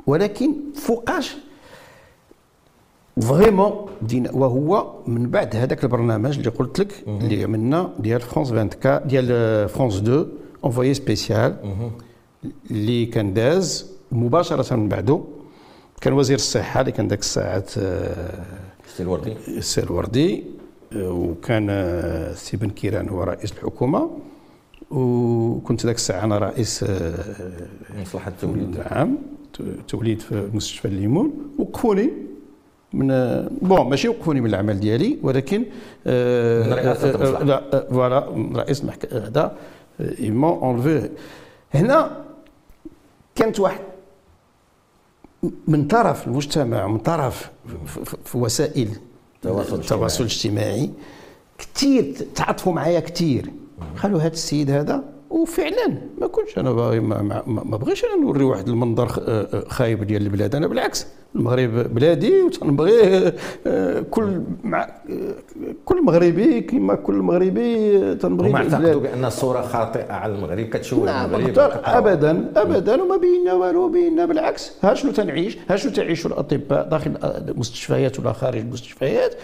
ولكن 0.07 0.53
فوقاش 0.76 1.36
vraiment 3.22 3.86
وهو 4.34 4.93
من 5.07 5.30
بعد 5.30 5.55
هذاك 5.55 5.84
البرنامج 5.84 6.38
اللي 6.38 6.49
قلت 6.49 6.80
لك 6.80 7.03
اللي 7.07 7.43
عملنا 7.43 7.93
ديال 7.99 8.22
فرونس 8.22 8.51
24 8.51 9.07
ديال 9.07 9.70
فرونس 9.70 9.95
2 9.95 10.26
Envoyé 10.66 10.93
spécial 10.93 11.56
اللي 12.72 13.05
كان 13.05 13.34
داز 13.34 13.91
مباشرة 14.11 14.76
من 14.76 14.89
بعده. 14.89 15.22
كان 16.02 16.14
وزير 16.14 16.36
الصحة 16.36 16.82
اللي 16.82 16.91
كان 16.91 17.08
ذاك 17.08 17.20
الساعات 17.20 17.72
السي 17.78 19.04
الوردي 19.04 19.34
السي 19.48 19.82
الوردي 19.84 20.43
وكان 20.96 21.68
سي 22.36 22.58
بن 22.58 22.70
كيران 22.70 23.10
هو 23.10 23.24
رئيس 23.24 23.52
الحكومة 23.52 24.10
وكنت 24.91 25.86
ذاك 25.86 25.96
الساعة 25.96 26.24
أنا 26.24 26.38
رئيس 26.38 26.86
مصلحه 28.02 28.28
التوليد. 28.32 28.78
نعم 28.78 29.18
توليد 29.88 30.20
في 30.22 30.50
مستشفى 30.54 30.88
الليمون 30.88 31.34
وقفوني 31.60 32.10
من 32.93 33.08
بون 33.62 33.89
ماشي 33.89 34.08
وقفوني 34.08 34.41
من 34.41 34.50
العمل 34.50 34.80
ديالي 34.80 35.18
ولكن 35.24 35.60
من 35.60 36.74
رئاسه 36.74 37.12
لا 37.43 37.88
فوالا 37.89 38.20
رئيس 38.56 38.82
المحكمة 38.82 39.22
هذا 39.28 39.56
إيمون 40.20 40.58
اونلفي 40.60 41.10
هنا 41.74 42.24
كانت 43.36 43.60
واحد 43.60 43.80
من 45.68 45.88
طرف 45.88 46.28
المجتمع 46.28 46.88
من 46.88 46.98
طرف 46.98 47.52
في 48.26 48.38
وسائل 48.38 48.89
التواصل 49.46 50.24
الاجتماعي 50.24 50.91
كثير 51.58 52.28
تعاطفوا 52.36 52.74
معايا 52.74 53.00
كثير 53.00 53.52
قالوا 54.04 54.22
هذا 54.22 54.34
السيد 54.34 54.72
هذا 54.72 55.04
وفعلا 55.36 55.88
ما 56.22 56.28
كنتش 56.28 56.58
أنا 56.58 56.72
باغي 56.72 57.00
ما, 57.00 57.22
ما, 57.22 57.44
ما 57.46 57.78
بغيش 57.78 58.06
أنا 58.06 58.24
نوري 58.24 58.44
واحد 58.44 58.68
المنظر 58.68 59.08
خايب 59.68 60.04
ديال 60.04 60.22
البلاد. 60.22 60.56
أنا 60.56 60.68
بالعكس 60.68 61.08
المغرب 61.36 61.94
بلادي 61.94 62.42
وتنبغي 62.42 63.32
كل 64.12 64.42
مع 64.64 64.90
كل 65.86 66.04
مغربي 66.04 66.62
كما 66.62 66.96
كل 66.96 67.14
مغربي 67.14 68.16
تنبغي 68.16 68.50
هما 68.50 68.58
اعتقدوا 68.58 69.02
بأن 69.02 69.26
الصورة 69.26 69.62
خاطئة 69.62 70.14
على 70.14 70.36
المغرب 70.36 70.66
كتشوه 70.66 71.06
نعم 71.06 71.36
المغرب 71.36 71.80
ابدا 71.84 72.52
ابدا 72.56 73.04
وما 73.04 73.18
بينا 73.18 73.54
والو 73.54 73.90
بينا 73.90 74.26
بالعكس. 74.26 74.72
ها 74.84 74.94
شنو 74.94 75.12
تنعيش 75.12 75.58
ها 75.70 75.76
شنو 75.76 75.92
تعيشوا 75.92 76.32
الأطباء 76.32 76.90
داخل 76.90 77.18
المستشفيات 77.24 78.20
ولا 78.20 78.34
خارج 78.34 78.60
المستشفيات. 78.60 79.36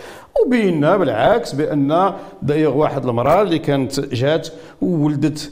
وبينا 0.46 0.98
بالعكس 0.98 1.54
بأن 1.54 2.14
دايوغ 2.42 2.78
واحد 2.78 3.06
المرأة 3.06 3.42
اللي 3.42 3.60
كانت 3.60 4.00
جات 4.00 4.48
وولدت 4.82 5.52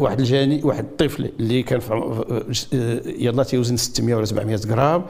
واحد 0.00 0.18
الجاني 0.18 0.60
واحد 0.64 0.84
الطفل 0.84 1.30
اللي 1.40 1.62
كان 1.62 1.80
في 1.80 2.14
يلا 3.18 3.42
تيوزن 3.42 3.76
600 3.76 4.14
ولا 4.14 4.24
700 4.24 4.60
غرام. 4.66 5.02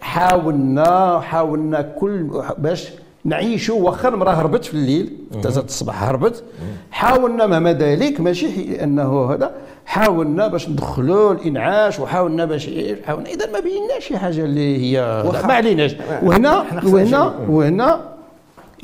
حاولنا 0.00 1.20
حاولنا 1.20 1.82
كل 1.82 2.42
باش 2.58 2.88
نعيشوا 3.24 3.80
واخا 3.80 4.08
المراه 4.08 4.32
هربت 4.32 4.64
في 4.64 4.74
الليل 4.74 5.12
ثلاثة 5.42 5.64
الصباح 5.64 6.02
هربت. 6.02 6.42
حاولنا 6.90 7.46
مهما 7.46 7.72
ذلك 7.72 8.20
ماشي 8.20 8.84
انه 8.84 9.32
هذا. 9.32 9.50
حاولنا 9.86 10.46
باش 10.46 10.68
ندخلوا 10.68 11.32
الانعاش 11.32 12.00
وحاولنا 12.00 12.44
باش 12.44 12.70
حاولنا. 13.04 13.28
إذا 13.28 13.46
ما 13.46 13.60
بيناش 13.60 14.04
شي 14.08 14.18
حاجة 14.18 14.44
اللي 14.44 14.78
هي 14.78 15.22
ما 15.44 15.52
عليناش. 15.52 15.96
وهنا 16.22 16.64
وهنا 16.84 17.34
وهنا 17.48 18.00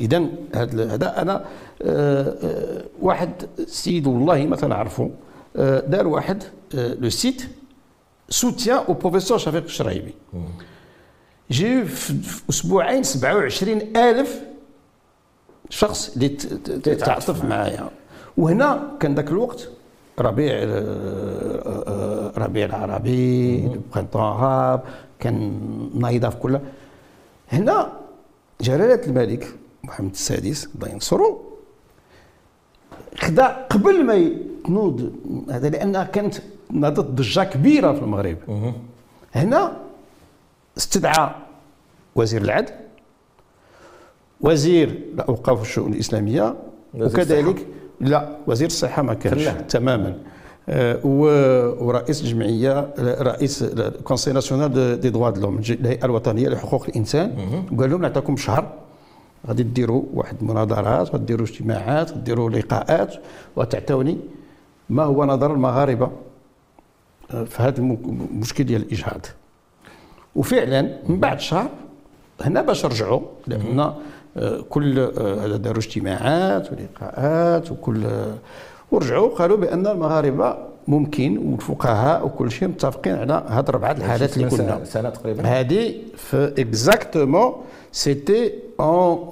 إذا 0.01 0.25
هذا 0.55 1.21
أنا 1.21 1.35
آه 1.35 1.37
آه 1.37 1.41
واحد 3.01 3.31
السيد 3.59 4.07
والله 4.07 4.45
ما 4.45 4.55
تنعرفه 4.55 5.09
آه 5.55 5.79
دار 5.79 6.07
واحد 6.07 6.43
le 6.73 7.09
site 7.09 7.43
soutien 8.29 8.77
au 8.77 8.93
professeur 8.93 9.37
شفيق 9.37 9.63
الشرايبي 9.63 10.13
j'ai 11.51 11.85
في 11.85 12.13
أسبوعين 12.49 13.03
27 13.03 13.81
ألف 13.97 14.41
شخص 15.69 16.15
اللي 16.15 16.29
تعاطف 16.95 17.43
معايا. 17.45 17.89
وهنا 18.37 18.91
كان 18.99 19.15
ذاك 19.15 19.29
الوقت 19.29 19.69
ربيع 20.19 20.53
ربيع 22.37 22.65
العربي 22.65 23.57
برينتون 23.93 24.21
عرب 24.21 24.81
كان 25.19 25.59
نايضة 25.95 26.29
في 26.29 26.35
كلها 26.37 26.61
هنا 27.51 27.93
جلالة 28.61 29.07
الملك 29.07 29.47
محمد 29.83 30.11
السادس 30.11 30.69
الله 30.75 30.89
ينصرو 30.89 31.41
خدا 33.15 33.45
قبل 33.69 34.05
ما 34.05 34.31
تنوض 34.65 35.11
هذا 35.51 35.69
لانها 35.69 36.03
كانت 36.03 36.35
ناضت 36.71 37.05
ضجة 37.05 37.43
كبيرة 37.43 37.93
في 37.93 38.01
المغرب. 38.01 38.37
هنا 39.35 39.77
استدعى 40.77 41.29
وزير 42.15 42.41
العدل 42.41 42.73
وزير 44.41 44.89
الاوقاف 45.13 45.59
والشؤون 45.59 45.93
الإسلامية 45.93 46.55
وكذلك 46.93 47.67
لا 48.01 48.37
وزير 48.47 48.67
الصحة 48.67 49.01
ما 49.01 49.13
كانش 49.13 49.47
تماما. 49.69 50.17
آه 50.69 51.05
ورئيس 51.81 52.21
الجمعية 52.21 52.93
رئيس 52.99 53.63
ال 53.63 53.72
conseil 53.72 54.31
national 54.31 54.99
des 54.99 55.09
droits 55.09 55.29
de 55.29 55.49
الهيئه 55.49 56.05
الوطنية 56.05 56.49
لحقوق 56.49 56.85
الإنسان. 56.89 57.33
وقال 57.71 57.89
لهم 57.89 58.01
نعطيكم 58.01 58.37
شهر. 58.37 58.73
غادي 59.47 59.63
ديروا 59.63 60.03
واحد 60.13 60.35
المناظرات 60.41 61.15
غديروا 61.15 61.47
اجتماعات 61.47 62.11
غديروا 62.11 62.49
لقاءات 62.49 63.15
وتعطوني 63.55 64.17
ما 64.89 65.03
هو 65.03 65.25
نظر 65.25 65.53
المغاربة 65.53 66.11
في 67.29 67.63
هذا 67.63 67.77
المشكل 67.77 68.63
ديال 68.63 68.81
الإجهاض. 68.81 69.25
وفعلا 70.35 70.81
من 71.09 71.19
بعد 71.19 71.39
شهر 71.39 71.69
هنا 72.41 72.61
باش 72.61 72.85
رجعوا 72.85 73.21
لأن 73.47 73.93
كل 74.69 74.99
هذا 75.19 75.57
داروا 75.57 75.77
اجتماعات 75.79 76.69
ولقاءات 76.71 77.71
وكل 77.71 78.07
ورجعوا 78.91 79.29
قالوا 79.29 79.57
بأن 79.57 79.87
المغاربة 79.87 80.57
ممكن 80.87 81.37
والفقهاء 81.37 82.25
وكل 82.25 82.51
شيء 82.51 82.67
متفقين 82.67 83.15
على 83.15 83.43
هاد 83.47 83.69
اربعه 83.69 83.91
الحالات 83.91 84.37
اللي 84.37 84.49
كنا. 84.49 84.83
سنه 84.83 85.09
تقريبا. 85.09 85.43
هذه 85.43 85.95
في 86.15 86.53
exactement 86.57 87.53
c'était 87.97 88.53
en 88.79 89.29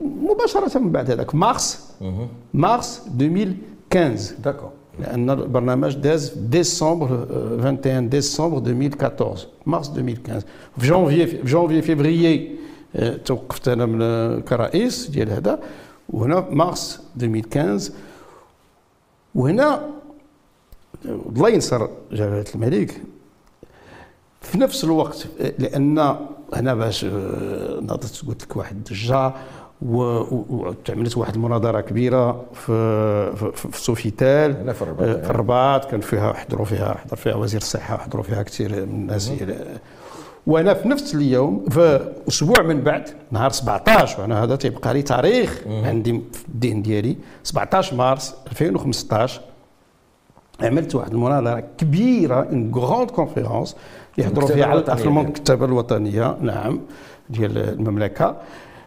مباشره 0.00 0.78
من 0.78 0.92
بعد 0.92 1.10
هذاك 1.10 1.34
مارس 1.34 1.92
مارس 2.54 3.02
2015 3.20 4.34
d'accord 4.44 4.70
لأن 5.00 5.30
البرنامج 5.30 5.94
داز 5.94 6.28
ديسمبر 6.36 7.12
21 7.12 8.08
ديسمبر 8.08 8.58
2014 8.58 9.48
مارس 9.66 9.88
2015 9.88 10.46
في 10.78 10.86
جانفي 10.86 11.26
في 11.26 11.42
janvier 11.42 11.82
février 11.82 12.56
توقفت 13.24 13.68
أنا 13.68 13.86
من 13.86 14.40
كرئيس 14.40 15.10
ديال 15.10 15.30
هذا 15.30 15.60
وهنا 16.08 16.40
مارس 16.50 17.00
2015 17.22 17.92
وهنا 19.34 19.88
الله 21.04 21.48
ينصر 21.48 21.88
جلاله 22.12 22.44
الملك 22.54 23.02
في 24.40 24.58
نفس 24.58 24.84
الوقت 24.84 25.26
لأن 25.58 26.16
هنا 26.54 26.74
باش 26.74 27.04
ناضت 27.82 28.22
قلت 28.28 28.42
لك 28.42 28.56
واحد 28.56 28.76
الضجه 28.76 29.32
وتعملت 29.82 31.16
واحد 31.16 31.34
المناظرة 31.34 31.80
كبيرة 31.80 32.44
في 32.54 33.36
في, 33.36 33.68
في 33.72 33.80
سوفيتال. 33.82 34.74
في 34.74 34.82
الرباط 34.82 35.24
في 35.24 35.30
الرباط 35.30 35.84
كان 35.90 36.00
فيها 36.00 36.32
حضروا 36.32 36.64
فيها 36.64 36.94
حضر 36.94 37.16
فيها 37.16 37.34
وزير 37.34 37.60
الصحة 37.60 37.96
حضروا 37.96 38.22
فيها 38.22 38.42
كثير 38.42 38.70
من 38.72 38.78
الناس 38.82 39.32
وأنا 40.46 40.74
في 40.74 40.88
نفس 40.88 41.14
اليوم 41.14 41.64
في 41.70 42.12
أسبوع 42.28 42.62
من 42.62 42.80
بعد 42.80 43.08
نهار 43.30 43.50
17 43.50 44.20
وأنا 44.20 44.42
هذا 44.44 44.56
تيبقى 44.56 44.94
لي 44.94 45.02
تاريخ 45.02 45.62
عندي 45.66 46.22
في 46.32 46.48
الذهن 46.48 46.82
ديالي. 46.82 47.16
17 47.44 47.96
مارس 47.96 48.34
2015 48.50 49.40
عملت 50.60 50.94
واحد 50.94 51.12
المناظرة 51.12 51.64
كبيرة 51.78 52.34
une 52.42 52.72
grande 52.74 53.10
conférence 53.10 53.76
اللي 54.18 54.30
حضروا 54.30 54.48
فيها 54.48 54.66
على 54.66 54.84
المكتبة 55.04 55.64
الوطنية 55.64 56.36
نعم 56.40 56.80
ديال 57.30 57.58
المملكة. 57.58 58.36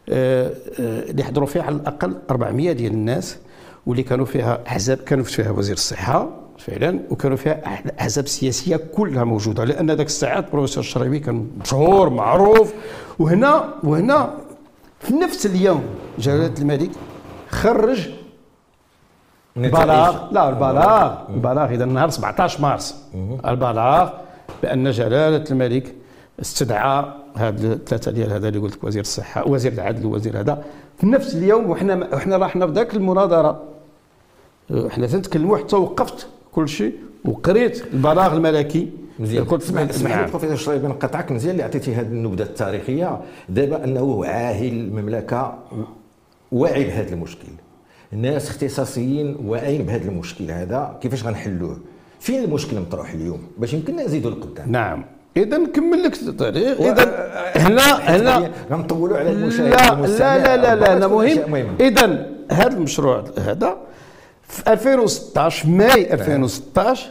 آه، 0.09 0.51
آه، 0.79 1.09
اللي 1.09 1.23
حضروا 1.23 1.47
فيها 1.47 1.63
على 1.63 1.75
الأقل 1.75 2.15
400 2.29 2.71
ديال 2.71 2.91
الناس 2.93 3.37
واللي 3.85 4.03
كانوا 4.03 4.25
فيها 4.25 4.59
أحزاب 4.67 4.97
كانوا 4.97 5.23
فيها 5.23 5.51
وزير 5.51 5.75
الصحة 5.75 6.29
فعلا 6.57 6.99
وكانوا 7.09 7.37
فيها 7.37 7.61
أحزاب 7.99 8.27
سياسية 8.27 8.75
كلها 8.75 9.23
موجودة. 9.23 9.63
لأن 9.63 9.91
ذاك 9.91 10.05
الساعات 10.05 10.45
البروفيسور 10.45 10.83
الشريبي 10.83 11.19
كان 11.19 11.47
مشهور 11.61 12.09
معروف. 12.09 12.73
وهنا 13.19 13.73
وهنا 13.83 14.33
في 14.99 15.13
نفس 15.13 15.45
اليوم 15.45 15.83
جلالة 16.19 16.53
الملك 16.61 16.89
خرج 17.49 18.09
البلاغ. 19.57 20.31
لا 20.31 20.49
البلاغ. 20.49 21.17
البلاغ 21.29 21.73
إذا 21.73 21.85
نهار 21.85 22.09
17 22.09 22.61
مارس. 22.61 22.95
البلاغ 23.45 24.09
بأن 24.61 24.91
جلالة 24.91 25.43
الملك 25.51 25.95
استدعى 26.41 27.05
هاد 27.35 27.63
الثلاثة 27.63 28.11
ديال 28.11 28.31
هذا 28.33 28.47
اللي 28.47 28.59
قلت 28.59 28.75
لك 28.75 28.83
وزير 28.83 29.01
الصحة 29.01 29.47
وزير 29.47 29.71
العدل 29.71 30.05
ووزير 30.05 30.39
هذا. 30.39 30.63
في 30.97 31.07
نفس 31.07 31.35
اليوم 31.35 31.69
وحنا 31.69 32.09
وحنا 32.13 32.37
رحنا 32.37 32.67
في 32.67 32.73
ذاك 32.73 32.95
المناظرة. 32.95 33.63
حنا 34.89 35.07
تنتكلموا 35.07 35.57
حتى 35.57 35.75
وقفت 35.75 36.27
كل 36.51 36.69
شيء 36.69 36.93
وقريت 37.25 37.83
البلاغ 37.93 38.33
الملكي. 38.33 38.89
مزيان. 39.19 39.45
كنت 39.45 39.63
اسمح 39.63 39.81
اسمح 39.81 40.17
لي 40.17 40.27
بروفيسور 40.27 40.55
شريبي 40.55 40.87
نقطعك 40.87 41.31
مزيان 41.31 41.51
اللي 41.51 41.63
عطيتي 41.63 41.95
هذه 41.95 42.07
النبذة 42.07 42.43
التاريخية. 42.43 43.21
دابا 43.49 43.83
أنه 43.83 44.25
عاهل 44.25 44.67
المملكة 44.67 45.59
واعي 46.51 46.83
بهذا 46.83 47.13
المشكل. 47.13 47.47
الناس 48.13 48.49
اختصاصيين 48.49 49.37
واعيين 49.45 49.83
بهذا 49.83 50.09
المشكل 50.09 50.51
هذا. 50.51 50.97
كيفاش 51.01 51.25
غنحلوه؟ 51.25 51.77
فين 52.21 52.43
المشكل 52.43 52.79
مطروح 52.79 53.11
اليوم 53.11 53.41
باش 53.57 53.73
يمكن 53.73 53.95
نزيدوا 53.95 54.31
لقدام 54.31 54.71
نعم. 54.71 55.05
إذا 55.37 55.57
نكمل 55.57 56.03
لك 56.03 56.21
التاريخ 56.21 56.81
إذا 56.81 57.03
هنا 57.55 58.15
هنا 58.15 58.51
غنطولوا 58.71 59.17
على 59.17 59.29
المشاهد 59.31 59.69
لا 59.69 60.57
لا 60.57 60.75
لا 60.75 60.75
لا 60.75 60.99
لا 60.99 61.07
مهم. 61.07 61.75
إذا 61.79 62.27
هذا 62.51 62.77
المشروع 62.77 63.23
هذا 63.37 63.77
في 64.47 64.73
2016 64.73 65.69
ماي 65.69 66.13
2016 66.13 67.09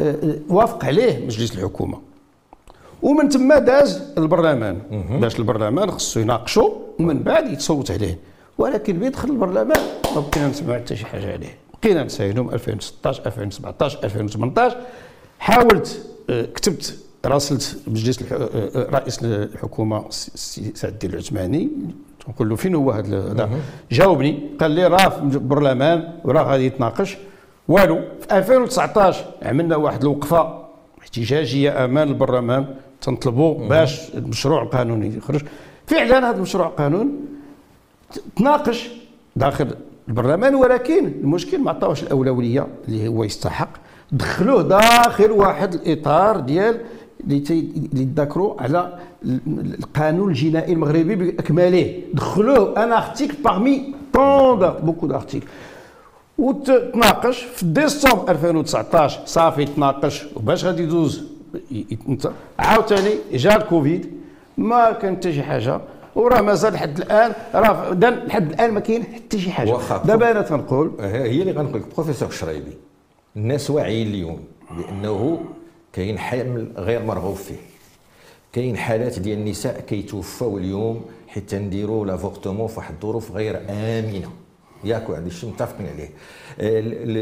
آه، 0.00 0.16
وافق 0.48 0.84
عليه 0.84 1.24
مجلس 1.24 1.52
الحكومة. 1.54 1.98
ومن 3.02 3.28
ثم 3.28 3.54
داز 3.54 4.02
البرلمان. 4.18 4.78
باش 5.20 5.38
البرلمان 5.38 5.90
خصو 5.90 6.20
يناقشوا 6.20 6.70
ومن 6.98 7.22
بعد 7.22 7.52
يتصوت 7.52 7.90
عليه. 7.90 8.18
ولكن 8.58 8.98
بيدخل 8.98 9.30
البرلمان 9.30 9.80
ما 10.14 10.20
بقينا 10.20 10.48
نسمعوا 10.48 10.78
حتى 10.78 10.96
شي 10.96 11.06
حاجة 11.06 11.32
عليه. 11.32 11.63
بقينا 11.84 12.04
نسايلهم 12.04 12.50
2016 12.50 13.26
2017 13.26 13.98
2018 14.04 14.76
حاولت 15.38 16.06
آه، 16.30 16.44
كتبت 16.44 16.98
راسلت 17.24 17.78
مجلس 17.86 18.32
آه، 18.32 18.86
رئيس 18.90 19.24
الحكومة 19.24 20.04
سعد 20.74 20.92
الدين 20.92 21.10
العثماني. 21.10 21.70
نقول 22.28 22.48
له 22.48 22.56
فين 22.56 22.74
هو 22.74 22.90
هذا؟ 22.90 23.50
جاوبني 23.92 24.50
قال 24.60 24.70
لي 24.70 24.86
راه 24.86 25.08
في 25.08 25.18
البرلمان 25.18 26.12
وراه 26.24 26.42
غادي 26.42 26.66
يتناقش. 26.66 27.16
والو 27.68 28.00
في 28.20 28.38
2019 28.38 29.24
عملنا 29.42 29.76
واحد 29.76 30.02
الوقفة 30.02 30.64
احتجاجية 31.02 31.84
أمام 31.84 32.08
البرلمان 32.08 32.66
تنطلبوا 33.00 33.68
باش 33.68 34.14
المشروع 34.14 34.62
القانوني 34.62 35.16
يخرج. 35.16 35.42
فعلا 35.86 36.30
هذا 36.30 36.36
المشروع 36.36 36.66
القانون 36.66 37.26
تناقش 38.36 38.88
داخل 39.36 39.74
البرلمان 40.08 40.54
ولكن 40.54 41.06
المشكل 41.06 41.58
ما 41.58 41.70
عطاوش 41.70 42.02
الأولوية 42.02 42.66
اللي 42.88 43.08
هو 43.08 43.24
يستحق. 43.24 43.68
دخلوه 44.12 44.62
داخل 44.62 45.30
واحد 45.30 45.74
الإطار 45.74 46.40
ديال 46.40 46.80
اللي 47.20 47.36
يتذكروا 48.02 48.62
على 48.62 48.98
القانون 49.46 50.28
الجنائي 50.28 50.72
المغربي 50.72 51.14
باكمله 51.14 52.00
دخلوه. 52.14 52.84
un 52.84 52.92
article 52.92 53.34
parmi 53.44 53.94
tant 54.12 54.58
beaucoup 54.58 55.06
d'articles 55.06 55.46
وتناقش 56.38 57.42
في 57.42 57.66
ديسمبر 57.66 58.30
2019 58.30 59.20
صافي 59.26 59.64
تناقش 59.64 60.24
وباش 60.36 60.64
غادي 60.64 60.82
يدوز 60.82 61.22
عاوتاني 62.58 63.10
جا 63.32 63.56
الكوفيد 63.56 64.12
ما 64.58 64.92
كان 64.92 65.16
حتى 65.16 65.32
شي 65.32 65.42
حاجة. 65.42 65.80
وراه 66.16 66.40
مازال 66.40 66.72
لحد 66.72 66.98
الآن. 66.98 67.32
راه 67.54 67.92
لحد 68.26 68.52
الآن 68.52 68.70
ما 68.72 68.80
كاين 68.80 69.04
حتى 69.04 69.40
شي 69.40 69.50
حاجة. 69.50 69.76
دابا 70.04 70.30
أنا 70.30 70.42
تنقول 70.42 70.92
هي 71.00 71.42
اللي 71.42 71.52
غنقول 71.52 71.80
لك 71.80 71.94
بروفيسور 71.94 72.30
شرايبي 72.30 72.72
الناس 73.36 73.70
واعيين 73.70 74.06
اليوم 74.06 74.40
بأنه 74.70 75.40
كاين 75.92 76.18
حمل 76.18 76.72
غير 76.76 77.02
مرغوب 77.02 77.36
فيه. 77.36 77.56
كاين 78.52 78.76
حالات 78.76 79.18
ديال 79.18 79.38
النساء 79.38 79.80
كيتوفاو 79.80 80.58
اليوم 80.58 81.04
حتى 81.28 81.58
نديروا 81.58 82.06
l'avortement 82.06 82.66
في 82.66 82.78
واحد 82.78 82.94
الظروف 82.94 83.32
غير 83.32 83.60
آمنة. 83.70 84.30
ياك 84.84 85.10
هذا 85.10 85.26
الشيء 85.26 85.50
متفقين 85.50 85.86
عليه. 85.86 86.10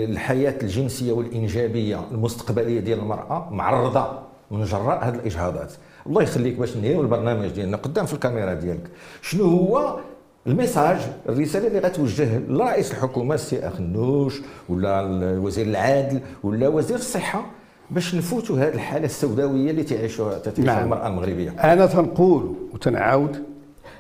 الحياة 0.05 0.55
الجنسية 0.63 1.13
والإنجابية 1.13 2.01
المستقبلية 2.11 2.81
ديال 2.81 2.99
المرأة 2.99 3.49
معرضة 3.51 4.19
من 4.51 4.65
جراء 4.65 5.05
هذه 5.05 5.15
الإجهاضات. 5.15 5.73
الله 6.07 6.23
يخليك 6.23 6.59
باش 6.59 6.77
نديروا 6.77 7.03
البرنامج 7.03 7.49
ديالنا 7.49 7.77
قدام 7.77 8.07
في 8.07 8.15
الكاميرا 8.15 8.55
ديالك. 8.55 8.91
شنو 9.23 9.45
هو 9.45 9.99
ال 10.47 10.53
message 10.53 10.99
الرسالة 11.29 11.67
اللي 11.67 11.79
غتوجه 11.79 12.39
لرئيس 12.39 12.91
الحكومة 12.91 13.35
السي 13.35 13.69
اخنوش 13.69 14.41
ولا 14.69 15.03
وزير 15.39 15.67
العدل 15.67 16.21
ولا 16.45 16.69
وزير 16.69 16.97
الصحة 16.97 17.47
باش 17.91 18.15
نفوتوا 18.15 18.59
هذه 18.59 18.75
الحالة 18.75 19.05
السوداوية 19.05 19.71
اللي 19.71 19.83
تعيشها 19.83 20.39
تعيشها 20.39 20.65
نعم. 20.65 20.85
المرأة 20.85 21.09
المغربية؟ 21.09 21.51
أنا 21.51 21.87
تنقول 21.87 22.55
وتنعاود 22.73 23.43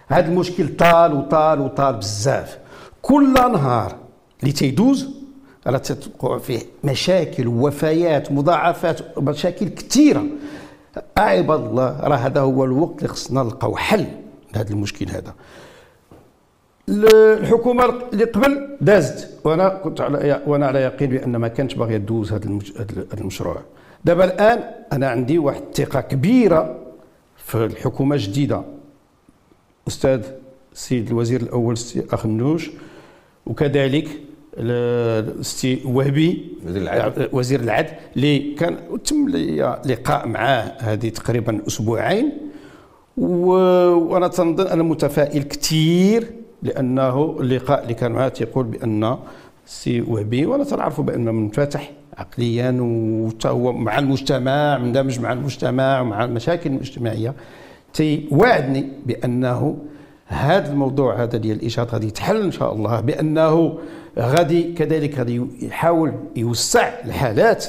هذا 0.08 0.28
المشكل 0.28 0.76
طال 0.76 1.14
وطال 1.14 1.60
وطال 1.60 1.96
بزاف. 1.96 2.58
كل 3.02 3.32
نهار 3.32 3.96
اللي 4.40 4.52
تيدوز 4.52 5.08
راه 5.66 5.78
تتوقع 5.78 6.38
فيه 6.38 6.60
مشاكل 6.84 7.46
وفيات 7.48 8.32
مضاعفات 8.32 9.18
مشاكل 9.18 9.68
كثيرة. 9.68 10.24
عباد 11.16 11.60
الله 11.60 12.00
راه 12.00 12.16
هذا 12.16 12.40
هو 12.40 12.64
الوقت 12.64 12.98
اللي 12.98 13.08
خصنا 13.08 13.42
نلقاو 13.42 13.76
حل 13.76 14.06
لهذا 14.54 14.70
المشكل 14.70 15.08
هذا. 15.08 15.34
الحكومة 16.88 17.84
اللي 18.12 18.24
قبل 18.24 18.76
دازت 18.80 19.40
وأنا 19.44 19.68
كنت 19.68 20.00
على 20.00 20.42
وأنا 20.46 20.66
على 20.66 20.78
يقين 20.80 21.10
بأن 21.10 21.36
ما 21.36 21.48
كانتش 21.48 21.74
باغيه 21.74 21.96
تدوز 21.96 22.32
هذا 22.32 22.44
المشروع. 23.14 23.56
دابا 24.04 24.24
الآن 24.24 24.74
أنا 24.92 25.08
عندي 25.08 25.38
واحد 25.38 25.62
الثقة 25.62 26.00
كبيرة 26.00 26.78
في 27.36 27.64
الحكومة 27.64 28.14
الجديدة. 28.16 28.62
أستاذ 29.88 30.22
السيد 30.72 31.08
الوزير 31.08 31.40
الأول 31.40 31.72
السي 31.72 32.06
اخنوش 32.12 32.70
وكذلك 33.46 34.08
السي 34.54 35.82
وهبي 35.84 36.48
وزير 36.66 36.82
العدل. 36.82 37.28
وزير 37.32 37.60
العدل 37.60 37.90
اللي 38.16 38.54
كان 38.54 38.76
تم 39.04 39.28
لقاء 39.84 40.28
معاه 40.28 40.72
هذه 40.78 41.08
تقريبا 41.08 41.66
أسبوعين. 41.66 42.32
وأنا 43.16 44.28
تنظن 44.28 44.66
أنا 44.66 44.82
متفائل 44.82 45.42
كثير 45.42 46.30
لأنه 46.62 47.36
اللقاء 47.40 47.82
اللي 47.82 47.94
كان 47.94 48.12
معاه 48.12 48.28
تيقول 48.28 48.64
بأن 48.64 49.16
السي 49.66 50.00
وهبي 50.00 50.46
وأنا 50.46 50.64
تنعرف 50.64 51.00
بأنه 51.00 51.32
منفتح 51.32 51.92
عقليا 52.16 52.70
وهو 53.44 53.72
مع 53.72 53.98
المجتمع 53.98 54.78
مندمج 54.78 55.20
مع 55.20 55.32
المجتمع 55.32 56.00
ومع 56.00 56.24
المشاكل 56.24 56.70
المجتمعية. 56.70 57.34
تيوعدني 57.94 58.88
بأنه 59.06 59.78
هذا 60.32 60.72
الموضوع 60.72 61.22
هذا 61.22 61.38
ديال 61.38 61.56
الايجاد 61.56 61.88
غادي 61.88 62.06
يتحل 62.06 62.42
إن 62.42 62.52
شاء 62.52 62.72
الله 62.72 63.00
بأنه 63.00 63.78
غادي 64.18 64.72
كذلك 64.72 65.18
غادي 65.18 65.42
يحاول 65.62 66.12
يوسع 66.36 66.88
الحالات. 67.04 67.66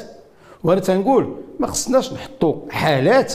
وأنا 0.64 0.80
تنقول 0.80 1.36
ما 1.60 1.68
خصناش 1.68 2.14
نحطوا 2.14 2.56
حالات. 2.70 3.34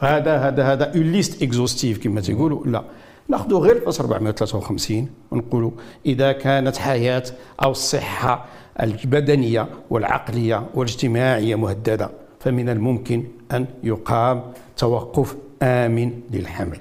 هذا 0.00 0.36
هذا 0.36 0.72
هذا 0.72 0.94
une 0.94 1.12
liste 1.12 1.42
exhaustive 1.42 1.98
كما 1.98 2.20
تيقولوا 2.20 2.66
لا 2.66 2.84
ناخذوا 3.28 3.60
غير 3.60 3.76
الفصل 3.76 4.04
453 4.04 5.08
ونقولوا 5.30 5.70
إذا 6.06 6.32
كانت 6.32 6.76
حياة 6.76 7.24
أو 7.62 7.70
الصحة 7.70 8.46
البدنية 8.82 9.68
والعقلية 9.90 10.66
والاجتماعية 10.74 11.54
مهددة 11.54 12.10
فمن 12.40 12.68
الممكن 12.68 13.24
أن 13.52 13.66
يقام 13.82 14.42
توقف 14.76 15.36
آمن 15.62 16.12
للحمل. 16.30 16.78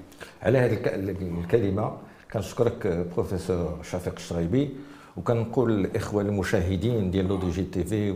على 0.47 0.57
هذه 0.57 0.73
الكلمة. 0.73 1.97
كنشكرك 2.33 3.07
بروفيسور 3.15 3.79
شفيق 3.83 4.13
الشريبي 4.17 4.69
وكنقول 5.17 5.71
للاخوه 5.71 6.21
المشاهدين 6.21 7.11
ديال 7.11 7.27
Le 7.27 7.37
DJ 7.37 7.63
TV 7.63 8.15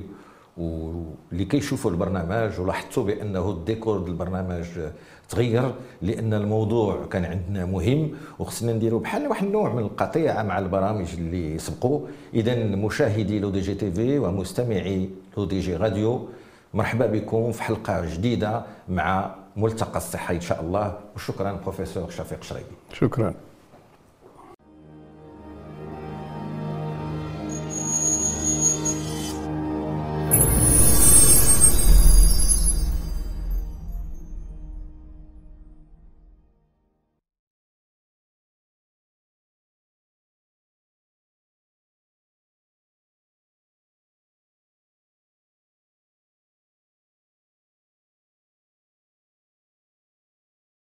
واللي 0.58 1.46
كيشوفوا 1.46 1.92
البرنامج 1.92 2.60
ولاحظتوا 2.60 3.04
بأنه 3.04 3.50
الديكور 3.50 3.98
ديال 3.98 4.10
البرنامج 4.10 4.66
تغير 5.30 5.76
لأن 6.02 6.34
الموضوع 6.34 7.06
كان 7.12 7.26
عندنا 7.26 7.66
مهم 7.66 8.12
وخصنا 8.40 8.74
نديروا 8.74 9.00
بحال 9.00 9.28
واحد 9.28 9.46
النوع 9.46 9.74
من 9.74 9.84
القطيعة 9.84 10.44
مع 10.44 10.60
البرامج 10.60 11.08
اللي 11.18 11.58
سبقوا 11.60 12.08
اذا 12.34 12.56
مشاهدي 12.56 13.40
Le 13.40 13.50
DJ 13.50 13.76
TV 13.76 14.20
ومستمعي 14.20 15.10
Le 15.38 15.46
DJ 15.46 15.76
Radio 15.76 16.28
مرحبا 16.74 17.06
بكم 17.06 17.52
في 17.52 17.64
حلقة 17.64 18.06
جديدة 18.06 18.64
مع 18.90 19.36
ملتقى 19.56 19.98
الصحه 19.98 20.34
إن 20.34 20.42
شاء 20.42 20.62
الله. 20.62 21.00
وشكرا 21.16 21.52
بروفيسور 21.52 22.10
شفيق 22.10 22.44
شريبي. 22.44 22.76
شكرا. 22.94 23.34